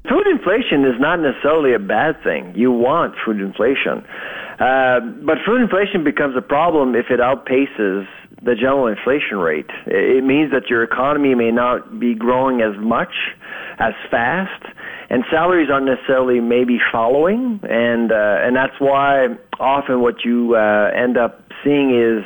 Food 0.09 0.27
inflation 0.27 0.85
is 0.85 0.99
not 0.99 1.21
necessarily 1.21 1.75
a 1.75 1.79
bad 1.79 2.21
thing. 2.25 2.53
You 2.57 2.73
want 2.73 3.15
food 3.25 3.41
inflation. 3.41 4.05
Uh, 4.59 4.99
but 5.25 5.39
food 5.47 5.63
inflation 5.63 6.03
becomes 6.03 6.37
a 6.37 6.43
problem 6.43 6.97
if 6.97 7.07
it 7.09 7.21
outpaces 7.21 8.05
the 8.45 8.55
general 8.55 8.87
inflation 8.87 9.39
rate. 9.39 9.71
It 9.87 10.25
means 10.25 10.51
that 10.53 10.69
your 10.69 10.83
economy 10.83 11.35
may 11.35 11.51
not 11.51 11.99
be 12.01 12.15
growing 12.15 12.61
as 12.61 12.77
much, 12.79 13.15
as 13.79 13.95
fast, 14.11 14.65
and 15.11 15.25
salaries 15.31 15.69
aren't 15.71 15.87
necessarily 15.87 16.41
maybe 16.41 16.79
following, 16.91 17.61
and 17.63 18.11
uh, 18.11 18.39
and 18.43 18.57
that's 18.57 18.79
why 18.79 19.29
often 19.61 20.01
what 20.01 20.25
you 20.25 20.57
uh, 20.57 20.91
end 20.95 21.17
up 21.17 21.43
seeing 21.63 21.95
is 21.95 22.25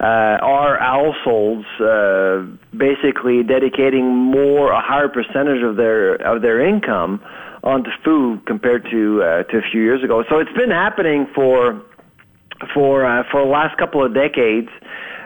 uh, 0.00 0.38
our 0.42 0.78
households 0.78 1.66
uh, 1.80 2.44
basically 2.76 3.42
dedicating 3.42 4.06
more 4.06 4.70
a 4.70 4.80
higher 4.80 5.08
percentage 5.08 5.62
of 5.62 5.76
their 5.76 6.14
of 6.16 6.42
their 6.42 6.64
income 6.64 7.20
onto 7.64 7.90
food 8.04 8.46
compared 8.46 8.84
to 8.90 9.22
uh, 9.22 9.42
to 9.44 9.58
a 9.58 9.62
few 9.72 9.82
years 9.82 10.04
ago. 10.04 10.22
So 10.28 10.38
it's 10.38 10.52
been 10.52 10.70
happening 10.70 11.26
for 11.34 11.82
for 12.74 13.04
uh, 13.04 13.24
for 13.30 13.44
the 13.44 13.50
last 13.50 13.76
couple 13.78 14.04
of 14.04 14.14
decades. 14.14 14.68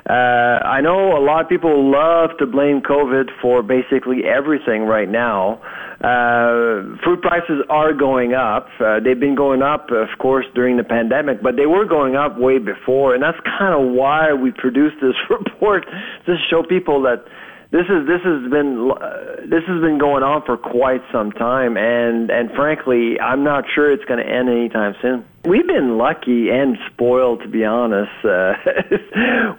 Uh, 0.09 0.59
I 0.67 0.81
know 0.81 1.17
a 1.17 1.23
lot 1.23 1.43
of 1.45 1.49
people 1.49 1.91
love 1.91 2.31
to 2.39 2.47
blame 2.47 2.81
COVID 2.81 3.31
for 3.41 3.63
basically 3.63 4.25
everything 4.25 4.83
right 4.83 5.09
now. 5.09 5.63
Uh, 6.03 6.99
food 7.05 7.23
prices 7.23 7.63
are 7.71 7.93
going 7.93 8.35
up. 8.35 8.67
Uh, 8.81 8.99
they've 8.99 9.21
been 9.21 9.37
going 9.37 9.63
up, 9.63 9.91
of 9.93 10.09
course, 10.19 10.45
during 10.57 10.77
the 10.77 10.83
pandemic, 10.83 11.41
but 11.41 11.55
they 11.55 11.67
were 11.67 11.85
going 11.85 12.17
up 12.17 12.37
way 12.37 12.59
before, 12.59 13.15
and 13.15 13.23
that's 13.23 13.39
kind 13.59 13.73
of 13.73 13.95
why 13.95 14.33
we 14.33 14.51
produced 14.51 14.97
this 15.01 15.15
report 15.31 15.87
to 16.27 16.35
show 16.51 16.65
people 16.65 17.03
that 17.03 17.25
this 17.73 17.87
is 17.89 18.07
this 18.07 18.21
has 18.23 18.51
been 18.51 18.91
uh, 18.93 19.49
this 19.49 19.65
has 19.67 19.81
been 19.81 19.97
going 19.97 20.23
on 20.23 20.43
for 20.45 20.59
quite 20.59 21.01
some 21.11 21.33
time, 21.33 21.79
and 21.79 22.31
and 22.31 22.51
frankly, 22.53 23.19
I'm 23.19 23.45
not 23.45 23.65
sure 23.75 23.91
it's 23.91 24.05
going 24.05 24.21
to 24.21 24.31
end 24.31 24.51
anytime 24.51 24.95
soon. 25.01 25.25
We've 25.47 25.67
been 25.67 25.97
lucky 25.97 26.51
and 26.51 26.77
spoiled, 26.93 27.41
to 27.41 27.49
be 27.49 27.65
honest. 27.65 28.13
Uh, 28.23 28.53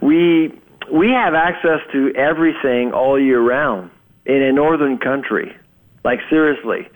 we 0.00 0.54
we 0.92 1.08
have 1.10 1.34
access 1.34 1.80
to 1.92 2.14
everything 2.14 2.92
all 2.92 3.20
year 3.20 3.40
round 3.40 3.90
in 4.24 4.42
a 4.42 4.52
northern 4.52 4.98
country. 4.98 5.56
Like 6.04 6.20
seriously. 6.30 6.88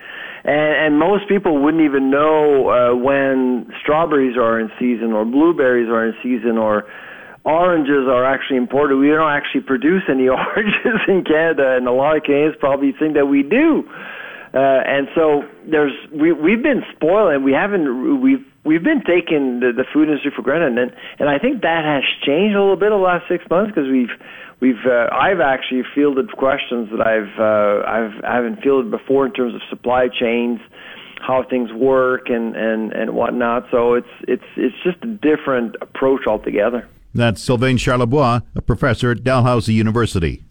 And, 0.44 0.94
and 0.94 0.98
most 0.98 1.28
people 1.28 1.58
wouldn't 1.58 1.82
even 1.82 2.10
know 2.10 2.68
uh, 2.68 2.94
when 2.94 3.72
strawberries 3.82 4.36
are 4.36 4.60
in 4.60 4.70
season 4.78 5.12
or 5.12 5.24
blueberries 5.24 5.88
are 5.88 6.06
in 6.06 6.14
season 6.22 6.58
or 6.58 6.84
oranges 7.44 8.06
are 8.08 8.24
actually 8.24 8.56
imported. 8.56 8.96
We 8.96 9.08
don't 9.08 9.30
actually 9.30 9.62
produce 9.62 10.02
any 10.08 10.28
oranges 10.28 11.00
in 11.08 11.24
Canada, 11.24 11.76
and 11.76 11.86
a 11.86 11.92
lot 11.92 12.16
of 12.16 12.22
Canadians 12.24 12.56
probably 12.58 12.92
think 12.92 13.14
that 13.14 13.26
we 13.26 13.42
do. 13.42 13.88
Uh, 14.54 14.58
and 14.58 15.08
so 15.14 15.44
there's 15.70 15.92
we 16.10 16.32
we've 16.32 16.62
been 16.62 16.82
spoiling. 16.96 17.44
we 17.44 17.52
haven't 17.52 18.22
we've 18.22 18.44
we've 18.64 18.82
been 18.82 19.02
taking 19.04 19.60
the, 19.60 19.72
the 19.76 19.84
food 19.92 20.08
industry 20.08 20.32
for 20.34 20.42
granted, 20.42 20.78
and 20.78 20.92
and 21.18 21.28
I 21.28 21.38
think 21.38 21.62
that 21.62 21.84
has 21.84 22.04
changed 22.24 22.56
a 22.56 22.60
little 22.60 22.76
bit 22.76 22.90
the 22.90 22.96
last 22.96 23.28
six 23.28 23.44
months 23.50 23.72
because 23.74 23.90
we've 23.90 24.12
we've 24.60 24.86
uh, 24.86 25.08
I've 25.12 25.40
actually 25.40 25.82
fielded 25.94 26.32
questions 26.32 26.88
that 26.90 27.06
I've 27.06 27.38
uh, 27.38 27.84
I've 27.86 28.24
I 28.24 28.34
haven't 28.36 28.62
fielded 28.62 28.90
before 28.90 29.26
in 29.26 29.32
terms 29.32 29.54
of 29.54 29.60
supply 29.68 30.08
chains, 30.08 30.60
how 31.20 31.44
things 31.44 31.70
work 31.72 32.30
and 32.30 32.56
and 32.56 32.92
and 32.92 33.14
whatnot. 33.14 33.66
So 33.70 33.94
it's 33.94 34.14
it's 34.22 34.48
it's 34.56 34.76
just 34.82 35.04
a 35.04 35.08
different 35.08 35.76
approach 35.80 36.26
altogether. 36.26 36.88
That's 37.14 37.42
Sylvain 37.42 37.78
Charlebois, 37.78 38.42
a 38.54 38.62
professor 38.62 39.10
at 39.10 39.24
Dalhousie 39.24 39.74
University. 39.74 40.44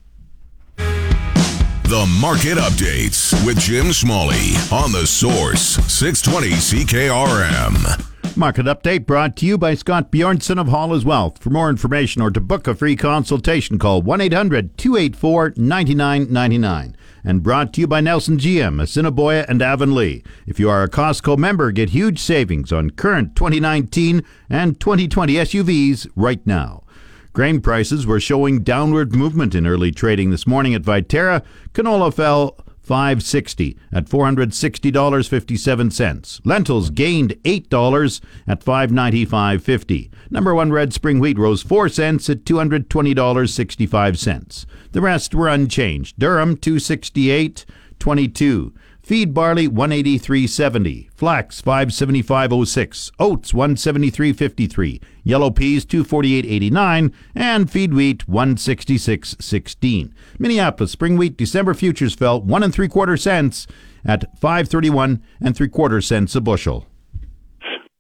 The 0.78 2.18
Market 2.20 2.58
Updates 2.58 3.34
with 3.46 3.60
Jim 3.60 3.94
Smalley 3.94 4.56
on 4.74 4.92
the 4.92 5.08
Source 5.08 5.78
620 5.92 6.50
CKRM. 6.84 8.38
Market 8.38 8.66
Update 8.66 9.06
brought 9.06 9.36
to 9.38 9.46
you 9.46 9.58
by 9.58 9.74
Scott 9.74 10.12
Bjornson 10.12 10.60
of 10.60 10.68
Hollis 10.68 11.04
Wealth. 11.04 11.40
For 11.40 11.50
more 11.50 11.70
information 11.70 12.22
or 12.22 12.30
to 12.30 12.42
book 12.42 12.68
a 12.68 12.76
free 12.76 12.96
consultation, 12.96 13.80
call 13.80 14.02
1 14.02 14.22
800 14.22 14.78
284 14.78 15.54
9999. 15.56 16.98
And 17.28 17.44
brought 17.44 17.74
to 17.74 17.82
you 17.82 17.88
by 17.88 18.00
Nelson 18.00 18.38
GM, 18.38 18.82
Assiniboia 18.82 19.46
and 19.50 19.62
Avonlea. 19.62 20.24
If 20.46 20.62
you 20.62 20.70
are 20.70 20.84
a 20.84 20.90
Costco 20.90 21.38
member, 21.38 21.74
get 21.74 21.90
huge 21.90 22.20
savings 22.20 22.72
on 22.72 22.92
current 22.92 23.36
2019 23.36 24.24
and 24.50 24.80
2020 24.80 25.34
SUVs 25.34 26.08
right 26.16 26.40
now. 26.48 26.86
Grain 27.34 27.60
prices 27.60 28.08
were 28.08 28.22
showing 28.22 28.64
downward 28.64 29.14
movement 29.14 29.54
in 29.56 29.68
early 29.68 29.92
trading 29.92 30.32
this 30.32 30.48
morning 30.48 30.74
at 30.74 30.84
Viterra. 30.84 31.44
Canola 31.74 32.14
fell 32.14 32.58
560 32.88 33.78
at 33.92 34.06
$460.57. 34.06 36.42
Lentils 36.46 36.90
gained 36.90 37.36
$8 37.44 38.22
at 38.48 38.62
595.50. 38.62 40.10
Number 40.30 40.56
1 40.56 40.72
red 40.72 40.94
spring 40.94 41.20
wheat 41.20 41.38
rose 41.38 41.62
4 41.62 41.90
cents 41.90 42.30
at 42.30 42.46
$220.65. 42.46 44.66
The 44.94 45.02
rest 45.02 45.36
were 45.36 45.50
unchanged. 45.50 46.18
Durum 46.18 46.62
268 46.62 47.66
22. 48.00 48.74
Feed 49.08 49.34
barley 49.34 49.70
183.70, 49.70 51.10
flax 51.14 51.62
575.06, 51.62 53.10
oats 53.18 53.54
173.53, 53.54 55.02
yellow 55.24 55.50
peas 55.50 55.86
248.89, 55.86 57.14
and 57.34 57.72
feed 57.72 57.94
wheat 57.94 58.28
166.16. 58.28 60.12
Minneapolis 60.38 60.92
spring 60.92 61.16
wheat 61.16 61.38
December 61.38 61.74
futures 61.74 62.16
fell 62.16 62.42
one 62.42 62.64
and 62.64 62.74
three 62.74 62.90
quarter 62.90 63.16
cents 63.16 63.66
at 64.04 64.26
531 64.38 65.24
and 65.40 65.56
three 65.56 65.70
quarter 65.70 66.02
cents 66.02 66.36
a 66.36 66.42
bushel. 66.42 66.86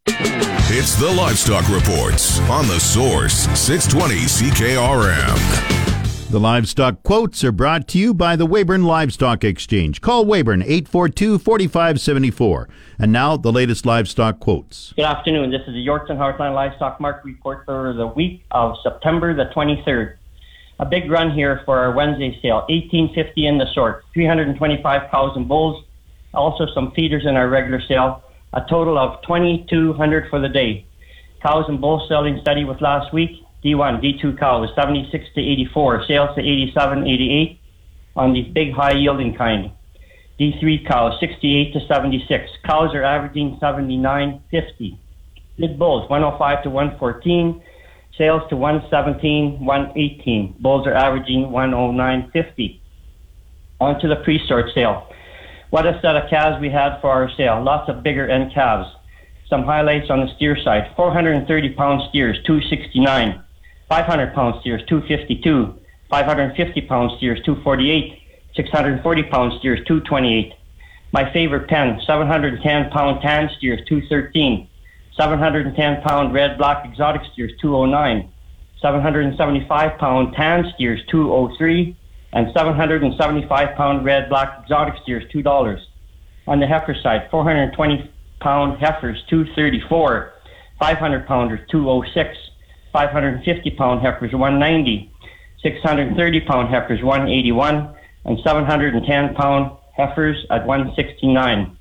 It's 0.07 0.95
the 0.95 1.09
Livestock 1.09 1.69
Reports 1.69 2.41
on 2.49 2.67
the 2.67 2.81
Source 2.81 3.47
620 3.57 4.25
CKRM. 4.25 5.76
The 6.29 6.41
livestock 6.41 7.03
quotes 7.03 7.41
are 7.45 7.53
brought 7.53 7.87
to 7.87 7.97
you 7.97 8.13
by 8.13 8.35
the 8.35 8.45
Weyburn 8.45 8.83
Livestock 8.83 9.45
Exchange. 9.45 10.01
Call 10.01 10.25
Weyburn 10.25 10.61
842 10.61 11.39
4574. 11.39 12.67
And 12.99 13.13
now 13.13 13.37
the 13.37 13.49
latest 13.49 13.85
livestock 13.85 14.41
quotes. 14.41 14.91
Good 14.97 15.05
afternoon. 15.05 15.51
This 15.51 15.61
is 15.61 15.73
the 15.73 15.87
Yorkton 15.87 16.17
Heartland 16.17 16.53
Livestock 16.53 16.99
Market 16.99 17.23
Report 17.23 17.63
for 17.65 17.93
the 17.93 18.07
week 18.07 18.43
of 18.51 18.75
September 18.83 19.33
the 19.33 19.45
23rd. 19.55 20.17
A 20.79 20.85
big 20.85 21.09
run 21.09 21.31
here 21.31 21.61
for 21.63 21.79
our 21.79 21.93
Wednesday 21.93 22.37
sale. 22.41 22.65
1850 22.67 23.47
in 23.47 23.57
the 23.57 23.71
short, 23.73 24.03
325 24.13 25.09
cows 25.09 25.31
and 25.37 25.47
bulls. 25.47 25.85
Also 26.33 26.67
some 26.75 26.91
feeders 26.91 27.25
in 27.25 27.37
our 27.37 27.47
regular 27.47 27.79
sale. 27.87 28.21
A 28.51 28.65
total 28.69 28.97
of 28.97 29.21
2200 29.21 30.29
for 30.29 30.41
the 30.41 30.49
day. 30.49 30.85
Cows 31.41 31.63
and 31.69 31.79
bulls 31.79 32.09
selling 32.09 32.37
steady 32.41 32.65
with 32.65 32.81
last 32.81 33.13
week. 33.13 33.46
D1, 33.63 34.01
D2 34.01 34.37
cows, 34.37 34.69
76 34.75 35.25
to 35.35 35.41
84, 35.41 36.05
sales 36.07 36.29
to 36.35 36.41
87, 36.41 37.07
88 37.07 37.59
on 38.15 38.33
the 38.33 38.43
big 38.43 38.73
high 38.73 38.93
yielding 38.93 39.35
kind. 39.35 39.71
D3 40.39 40.87
cows, 40.87 41.19
68 41.19 41.73
to 41.73 41.79
76. 41.87 42.51
Cows 42.63 42.93
are 42.93 43.03
averaging 43.03 43.57
79.50. 43.61 44.97
Mid 45.57 45.79
bulls, 45.79 46.07
105 46.09 46.63
to 46.63 46.69
114. 46.69 47.63
Sales 48.17 48.41
to 48.49 48.55
117, 48.55 49.65
118. 49.65 50.55
Bulls 50.59 50.85
are 50.85 50.93
averaging 50.93 51.45
109.50. 51.45 52.79
On 53.79 53.99
to 53.99 54.07
the 54.07 54.17
pre-sort 54.17 54.73
sale. 54.73 55.07
What 55.69 55.85
a 55.85 55.99
set 56.01 56.15
of 56.15 56.29
calves 56.29 56.61
we 56.61 56.69
had 56.69 56.99
for 57.01 57.09
our 57.09 57.29
sale. 57.35 57.61
Lots 57.63 57.89
of 57.89 58.03
bigger 58.03 58.29
end 58.29 58.53
calves. 58.53 58.89
Some 59.49 59.63
highlights 59.63 60.09
on 60.09 60.21
the 60.21 60.33
steer 60.35 60.57
side. 60.63 60.91
430 60.95 61.73
pound 61.73 62.01
steers, 62.09 62.37
269. 62.45 63.43
500 63.89 64.33
pound 64.33 64.59
steers 64.61 64.81
252, 64.87 65.73
550 66.09 66.81
pound 66.81 67.11
steers 67.17 67.39
248, 67.45 68.19
640 68.55 69.23
pound 69.23 69.53
steers 69.59 69.79
228. 69.87 70.53
My 71.13 71.31
favorite 71.31 71.69
pen, 71.69 71.99
710 72.05 72.89
pound 72.91 73.21
tan 73.21 73.49
steers 73.57 73.79
213, 73.87 74.67
710 75.15 76.01
pound 76.01 76.33
red 76.33 76.57
black 76.57 76.85
exotic 76.85 77.21
steers 77.31 77.51
209, 77.61 78.29
775 78.81 79.97
pound 79.97 80.33
tan 80.35 80.71
steers 80.75 80.99
203, 81.09 81.95
and 82.33 82.51
775 82.53 83.75
pound 83.75 84.05
red 84.05 84.27
black 84.29 84.59
exotic 84.63 84.95
steers 85.01 85.23
$2. 85.33 85.79
On 86.47 86.59
the 86.59 86.67
heifer 86.67 86.95
side, 87.01 87.27
420 87.31 88.11
pound 88.39 88.79
heifers 88.79 89.23
234, 89.29 90.33
500 90.79 91.25
pounders 91.25 91.59
206, 91.71 92.37
550 92.97 93.71
pound 93.77 94.01
heifers 94.01 94.33
190, 94.33 95.11
630 95.61 96.41
pound 96.41 96.69
heifers 96.69 97.03
181, 97.03 97.95
and 98.25 98.39
710 98.43 99.35
pound 99.35 99.77
heifers 99.95 100.43
at 100.49 100.65
169. 100.65 101.77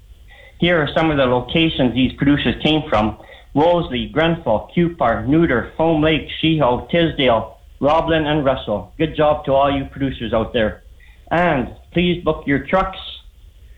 Here 0.60 0.78
are 0.78 0.88
some 0.94 1.10
of 1.10 1.16
the 1.16 1.24
locations 1.24 1.94
these 1.94 2.12
producers 2.18 2.54
came 2.62 2.86
from. 2.90 3.18
Wolseley, 3.54 4.10
Grenfell, 4.12 4.70
Cupar, 4.76 5.26
Neuter, 5.26 5.72
Foam 5.78 6.02
Lake, 6.02 6.28
Sheho, 6.42 6.86
Tisdale, 6.90 7.56
Roblin, 7.80 8.26
and 8.26 8.44
Russell. 8.44 8.92
Good 8.98 9.16
job 9.16 9.46
to 9.46 9.52
all 9.54 9.74
you 9.74 9.86
producers 9.86 10.34
out 10.34 10.52
there. 10.52 10.82
And 11.30 11.74
please 11.92 12.22
book 12.22 12.46
your 12.46 12.66
trucks 12.66 12.98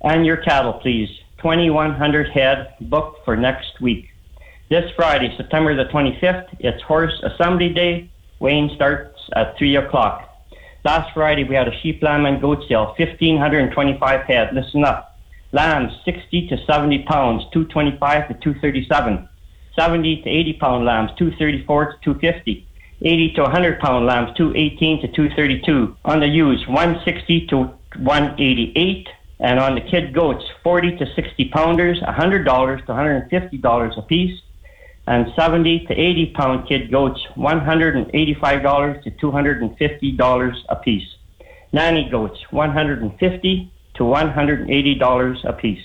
and 0.03 0.27
your 0.27 0.39
cattle, 0.39 0.73
please. 0.73 1.09
2,100 1.37 2.31
head 2.31 2.75
booked 2.81 3.25
for 3.25 3.37
next 3.37 3.81
week. 3.81 4.08
This 4.71 4.85
Friday, 4.97 5.35
September 5.39 5.75
the 5.75 5.87
25th, 5.87 6.49
it's 6.59 6.83
Horse 6.83 7.19
Assembly 7.23 7.71
Day. 7.71 8.11
Weighing 8.39 8.71
starts 8.75 9.19
at 9.35 9.57
3 9.57 9.77
o'clock. 9.77 10.29
Last 10.85 11.11
Friday, 11.15 11.45
we 11.45 11.55
had 11.55 11.69
a 11.69 11.81
sheep, 11.81 12.03
lamb, 12.03 12.27
and 12.27 12.39
goat 12.39 12.63
sale, 12.69 12.95
1,525 12.99 14.21
head. 14.27 14.51
Listen 14.53 14.85
up. 14.85 15.19
Lambs, 15.53 15.95
60 16.05 16.49
to 16.49 16.63
70 16.67 17.05
pounds, 17.05 17.45
225 17.51 18.29
to 18.29 18.35
237. 18.35 19.27
70 19.75 20.23
to 20.23 20.29
80 20.29 20.53
pound 20.61 20.85
lambs, 20.85 21.13
234 21.17 21.93
to 21.93 21.99
250. 22.03 22.69
80 23.01 23.33
to 23.33 23.43
100 23.45 23.81
pound 23.81 24.05
lambs, 24.05 24.37
218 24.37 25.01
to 25.01 25.09
232. 25.09 25.97
On 26.05 26.21
the 26.21 26.27
ewes, 26.27 26.67
160 26.69 27.47
to 27.47 27.71
188. 28.01 29.09
And 29.41 29.59
on 29.59 29.77
the 29.77 29.81
kid 29.81 30.13
goats, 30.13 30.45
40 30.63 30.99
to 30.99 31.07
60 31.15 31.49
pounders, 31.49 32.01
$100 32.01 32.85
to 32.85 32.93
$150 32.93 33.97
a 33.97 34.03
piece 34.03 34.39
and 35.09 35.33
70 35.35 35.87
to 35.87 35.95
80 35.95 36.27
pound 36.37 36.69
kid 36.69 36.91
goats, 36.91 37.19
$185 37.35 39.03
to 39.03 39.11
$250 39.11 40.55
a 40.69 40.77
piece. 40.77 41.09
Nanny 41.73 42.11
goats, 42.11 42.39
150 42.51 43.73
to 43.95 44.03
$180 44.03 45.45
a 45.45 45.53
piece. 45.55 45.83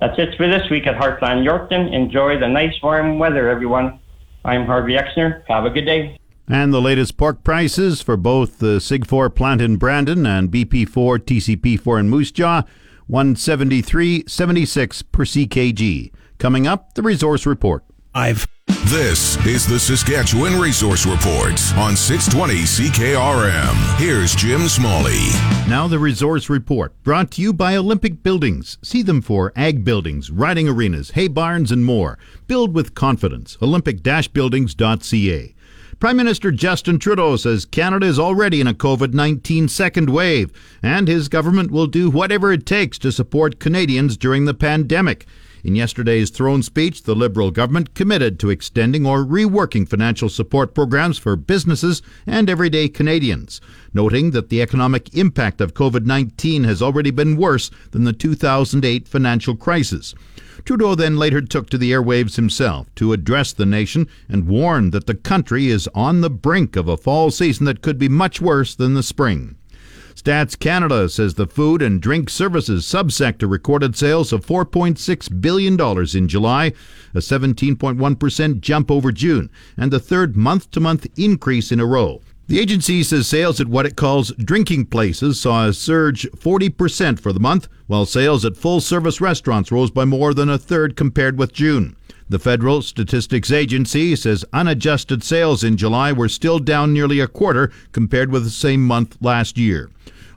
That's 0.00 0.18
it 0.18 0.36
for 0.36 0.48
this 0.48 0.70
week 0.70 0.86
at 0.86 0.96
Heartland 0.96 1.46
Yorkton. 1.46 1.92
Enjoy 1.92 2.38
the 2.40 2.48
nice 2.48 2.74
warm 2.82 3.18
weather, 3.18 3.50
everyone. 3.50 4.00
I'm 4.42 4.64
Harvey 4.64 4.94
Exner. 4.94 5.42
Have 5.48 5.66
a 5.66 5.70
good 5.70 5.84
day. 5.84 6.16
And 6.48 6.72
the 6.72 6.80
latest 6.80 7.18
pork 7.18 7.44
prices 7.44 8.00
for 8.00 8.16
both 8.16 8.58
the 8.58 8.78
SIG4 8.78 9.34
plant 9.34 9.60
in 9.60 9.76
Brandon 9.76 10.24
and 10.24 10.50
BP4 10.50 11.18
TCP4 11.18 12.00
in 12.00 12.08
Moose 12.08 12.30
Jaw, 12.32 12.62
173.76 13.10 15.02
per 15.12 15.24
CKG. 15.24 16.10
Coming 16.38 16.66
up, 16.66 16.94
the 16.94 17.02
resource 17.02 17.44
report. 17.44 17.85
I've. 18.16 18.46
This 18.86 19.36
is 19.44 19.66
the 19.66 19.78
Saskatchewan 19.78 20.58
Resource 20.58 21.04
Report 21.04 21.60
on 21.76 21.94
620 21.94 22.54
CKRM. 22.62 23.98
Here's 23.98 24.34
Jim 24.34 24.68
Smalley. 24.68 25.20
Now 25.68 25.86
the 25.86 25.98
Resource 25.98 26.48
Report, 26.48 26.94
brought 27.02 27.30
to 27.32 27.42
you 27.42 27.52
by 27.52 27.76
Olympic 27.76 28.22
Buildings. 28.22 28.78
See 28.82 29.02
them 29.02 29.20
for 29.20 29.52
ag 29.54 29.84
buildings, 29.84 30.30
riding 30.30 30.66
arenas, 30.66 31.10
hay 31.10 31.28
barns, 31.28 31.70
and 31.70 31.84
more. 31.84 32.18
Build 32.46 32.74
with 32.74 32.94
confidence. 32.94 33.58
Olympic-buildings.ca. 33.60 35.54
Prime 36.00 36.16
Minister 36.16 36.50
Justin 36.50 36.98
Trudeau 36.98 37.36
says 37.36 37.66
Canada 37.66 38.06
is 38.06 38.18
already 38.18 38.62
in 38.62 38.66
a 38.66 38.74
COVID 38.74 39.12
19 39.12 39.68
second 39.68 40.08
wave, 40.08 40.50
and 40.82 41.06
his 41.06 41.28
government 41.28 41.70
will 41.70 41.86
do 41.86 42.08
whatever 42.08 42.50
it 42.50 42.64
takes 42.64 42.98
to 42.98 43.12
support 43.12 43.60
Canadians 43.60 44.16
during 44.16 44.46
the 44.46 44.54
pandemic. 44.54 45.26
In 45.66 45.74
yesterday's 45.74 46.30
throne 46.30 46.62
speech, 46.62 47.02
the 47.02 47.16
Liberal 47.16 47.50
government 47.50 47.92
committed 47.92 48.38
to 48.38 48.50
extending 48.50 49.04
or 49.04 49.24
reworking 49.24 49.88
financial 49.88 50.28
support 50.28 50.76
programs 50.76 51.18
for 51.18 51.34
businesses 51.34 52.02
and 52.24 52.48
everyday 52.48 52.88
Canadians, 52.88 53.60
noting 53.92 54.30
that 54.30 54.48
the 54.48 54.62
economic 54.62 55.12
impact 55.16 55.60
of 55.60 55.74
COVID 55.74 56.06
19 56.06 56.62
has 56.62 56.80
already 56.80 57.10
been 57.10 57.36
worse 57.36 57.72
than 57.90 58.04
the 58.04 58.12
2008 58.12 59.08
financial 59.08 59.56
crisis. 59.56 60.14
Trudeau 60.64 60.94
then 60.94 61.16
later 61.16 61.40
took 61.40 61.68
to 61.70 61.78
the 61.78 61.90
airwaves 61.90 62.36
himself 62.36 62.86
to 62.94 63.12
address 63.12 63.52
the 63.52 63.66
nation 63.66 64.06
and 64.28 64.46
warned 64.46 64.92
that 64.92 65.08
the 65.08 65.16
country 65.16 65.66
is 65.66 65.88
on 65.96 66.20
the 66.20 66.30
brink 66.30 66.76
of 66.76 66.86
a 66.86 66.96
fall 66.96 67.32
season 67.32 67.66
that 67.66 67.82
could 67.82 67.98
be 67.98 68.08
much 68.08 68.40
worse 68.40 68.76
than 68.76 68.94
the 68.94 69.02
spring. 69.02 69.55
Stats 70.26 70.58
Canada 70.58 71.08
says 71.08 71.34
the 71.34 71.46
food 71.46 71.80
and 71.80 72.02
drink 72.02 72.28
services 72.28 72.84
subsector 72.84 73.48
recorded 73.48 73.94
sales 73.94 74.32
of 74.32 74.44
$4.6 74.44 75.40
billion 75.40 75.80
in 76.16 76.28
July, 76.28 76.72
a 77.14 77.18
17.1% 77.18 78.60
jump 78.60 78.90
over 78.90 79.12
June, 79.12 79.48
and 79.76 79.92
the 79.92 80.00
third 80.00 80.36
month 80.36 80.68
to 80.72 80.80
month 80.80 81.06
increase 81.16 81.70
in 81.70 81.78
a 81.78 81.86
row. 81.86 82.20
The 82.48 82.58
agency 82.58 83.04
says 83.04 83.28
sales 83.28 83.60
at 83.60 83.68
what 83.68 83.86
it 83.86 83.94
calls 83.94 84.32
drinking 84.32 84.86
places 84.86 85.38
saw 85.38 85.68
a 85.68 85.72
surge 85.72 86.28
40% 86.32 87.20
for 87.20 87.32
the 87.32 87.38
month, 87.38 87.68
while 87.86 88.04
sales 88.04 88.44
at 88.44 88.56
full 88.56 88.80
service 88.80 89.20
restaurants 89.20 89.70
rose 89.70 89.92
by 89.92 90.04
more 90.04 90.34
than 90.34 90.48
a 90.48 90.58
third 90.58 90.96
compared 90.96 91.38
with 91.38 91.52
June. 91.52 91.94
The 92.28 92.40
Federal 92.40 92.82
Statistics 92.82 93.52
Agency 93.52 94.16
says 94.16 94.44
unadjusted 94.52 95.22
sales 95.22 95.62
in 95.62 95.76
July 95.76 96.10
were 96.10 96.28
still 96.28 96.58
down 96.58 96.92
nearly 96.92 97.20
a 97.20 97.28
quarter 97.28 97.70
compared 97.92 98.32
with 98.32 98.42
the 98.42 98.50
same 98.50 98.84
month 98.84 99.16
last 99.20 99.56
year. 99.56 99.88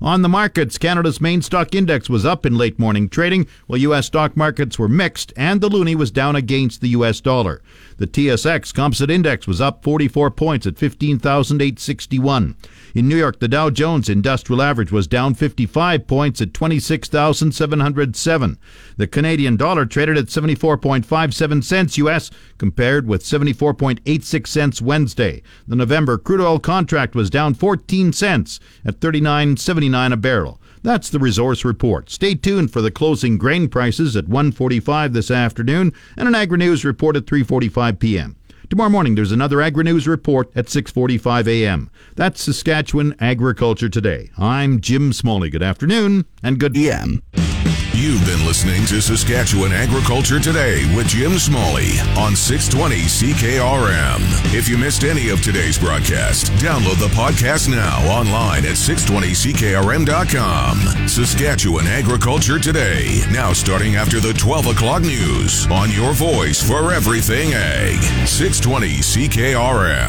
On 0.02 0.22
the 0.22 0.30
markets, 0.30 0.78
Canada's 0.78 1.20
main 1.20 1.42
stock 1.42 1.76
index 1.76 2.10
was 2.10 2.26
up 2.26 2.46
in 2.46 2.58
late 2.58 2.80
morning 2.80 3.10
trading, 3.10 3.46
while 3.68 3.80
U.S. 3.80 4.06
stock 4.06 4.38
markets 4.38 4.80
were 4.80 4.88
mixed 4.88 5.34
and 5.36 5.60
the 5.60 5.68
loonie 5.68 5.96
was 5.96 6.10
down 6.10 6.38
against 6.38 6.80
the 6.80 6.88
U.S. 6.90 7.20
dollar. 7.20 7.62
The 7.98 8.08
TSX 8.08 8.74
Composite 8.74 9.12
Index 9.12 9.46
was 9.46 9.60
up 9.60 9.84
44 9.84 10.32
points 10.32 10.66
at 10.66 10.78
15,861. 10.78 12.56
In 12.96 13.10
New 13.10 13.18
York, 13.18 13.40
the 13.40 13.50
Dow 13.50 13.70
Jones 13.70 14.08
Industrial 14.08 14.62
Average 14.62 14.94
was 14.94 15.06
down 15.06 15.34
55 15.34 16.08
points 16.08 16.40
at 16.40 16.54
26,707. 16.54 18.58
The 18.96 19.08
Canadian 19.08 19.58
dollar 19.58 19.86
traded 19.86 20.18
at 20.18 20.28
74.57 20.28 21.64
cents 21.64 21.98
US 21.98 22.32
compared 22.58 23.06
with 23.06 23.22
74.86 23.22 24.48
cents 24.48 24.82
Wednesday. 24.82 25.42
The 25.68 25.76
November 25.76 26.18
crude 26.18 26.40
oil 26.40 26.60
contract 26.60 27.16
was 27.16 27.30
down 27.30 27.54
14 27.54 28.14
cents 28.14 28.62
at 28.86 29.02
39.79 29.02 29.89
a 29.96 30.18
barrel. 30.18 30.60
That's 30.82 31.10
the 31.10 31.20
resource 31.20 31.66
report. 31.66 32.10
Stay 32.10 32.36
tuned 32.36 32.72
for 32.72 32.82
the 32.82 32.92
closing 32.92 33.38
grain 33.38 33.68
prices 33.68 34.16
at 34.16 34.26
1:45 34.28 35.14
this 35.14 35.30
afternoon 35.30 35.94
and 36.16 36.28
an 36.28 36.36
Agri 36.36 36.58
News 36.58 36.86
report 36.86 37.16
at 37.16 37.26
3:45 37.26 38.00
p.m. 38.00 38.36
Tomorrow 38.70 38.90
morning 38.90 39.16
there's 39.16 39.32
another 39.32 39.62
Agri 39.62 39.84
News 39.84 40.08
report 40.08 40.52
at 40.56 40.68
6:45 40.68 41.48
a.m. 41.48 41.90
That's 42.16 42.42
Saskatchewan 42.42 43.16
Agriculture 43.20 43.90
Today. 43.90 44.30
I'm 44.38 44.80
Jim 44.80 45.12
Smalley. 45.12 45.50
Good 45.50 45.64
afternoon 45.64 46.26
and 46.44 46.60
good 46.60 46.74
PM. 46.74 47.24
You've 48.00 48.24
been 48.26 48.46
listening 48.46 48.86
to 48.86 49.02
Saskatchewan 49.02 49.74
Agriculture 49.74 50.40
Today 50.40 50.86
with 50.96 51.10
Jim 51.10 51.38
Smalley 51.38 52.00
on 52.16 52.34
620 52.34 52.96
CKRM. 52.96 54.22
If 54.56 54.70
you 54.70 54.78
missed 54.78 55.04
any 55.04 55.28
of 55.28 55.44
today's 55.44 55.78
broadcast, 55.78 56.46
download 56.64 56.98
the 56.98 57.14
podcast 57.14 57.68
now 57.68 58.00
online 58.10 58.64
at 58.64 58.78
620CKRM.com. 58.78 61.10
Saskatchewan 61.10 61.88
Agriculture 61.88 62.58
Today, 62.58 63.22
now 63.34 63.52
starting 63.52 63.98
after 63.98 64.22
the 64.22 64.34
12 64.34 64.68
o'clock 64.68 65.02
news 65.02 65.68
on 65.70 65.92
your 65.92 66.14
voice 66.14 66.66
for 66.66 66.94
everything 66.94 67.52
ag. 67.54 68.02
620 68.26 69.00
CKRM. 69.00 70.08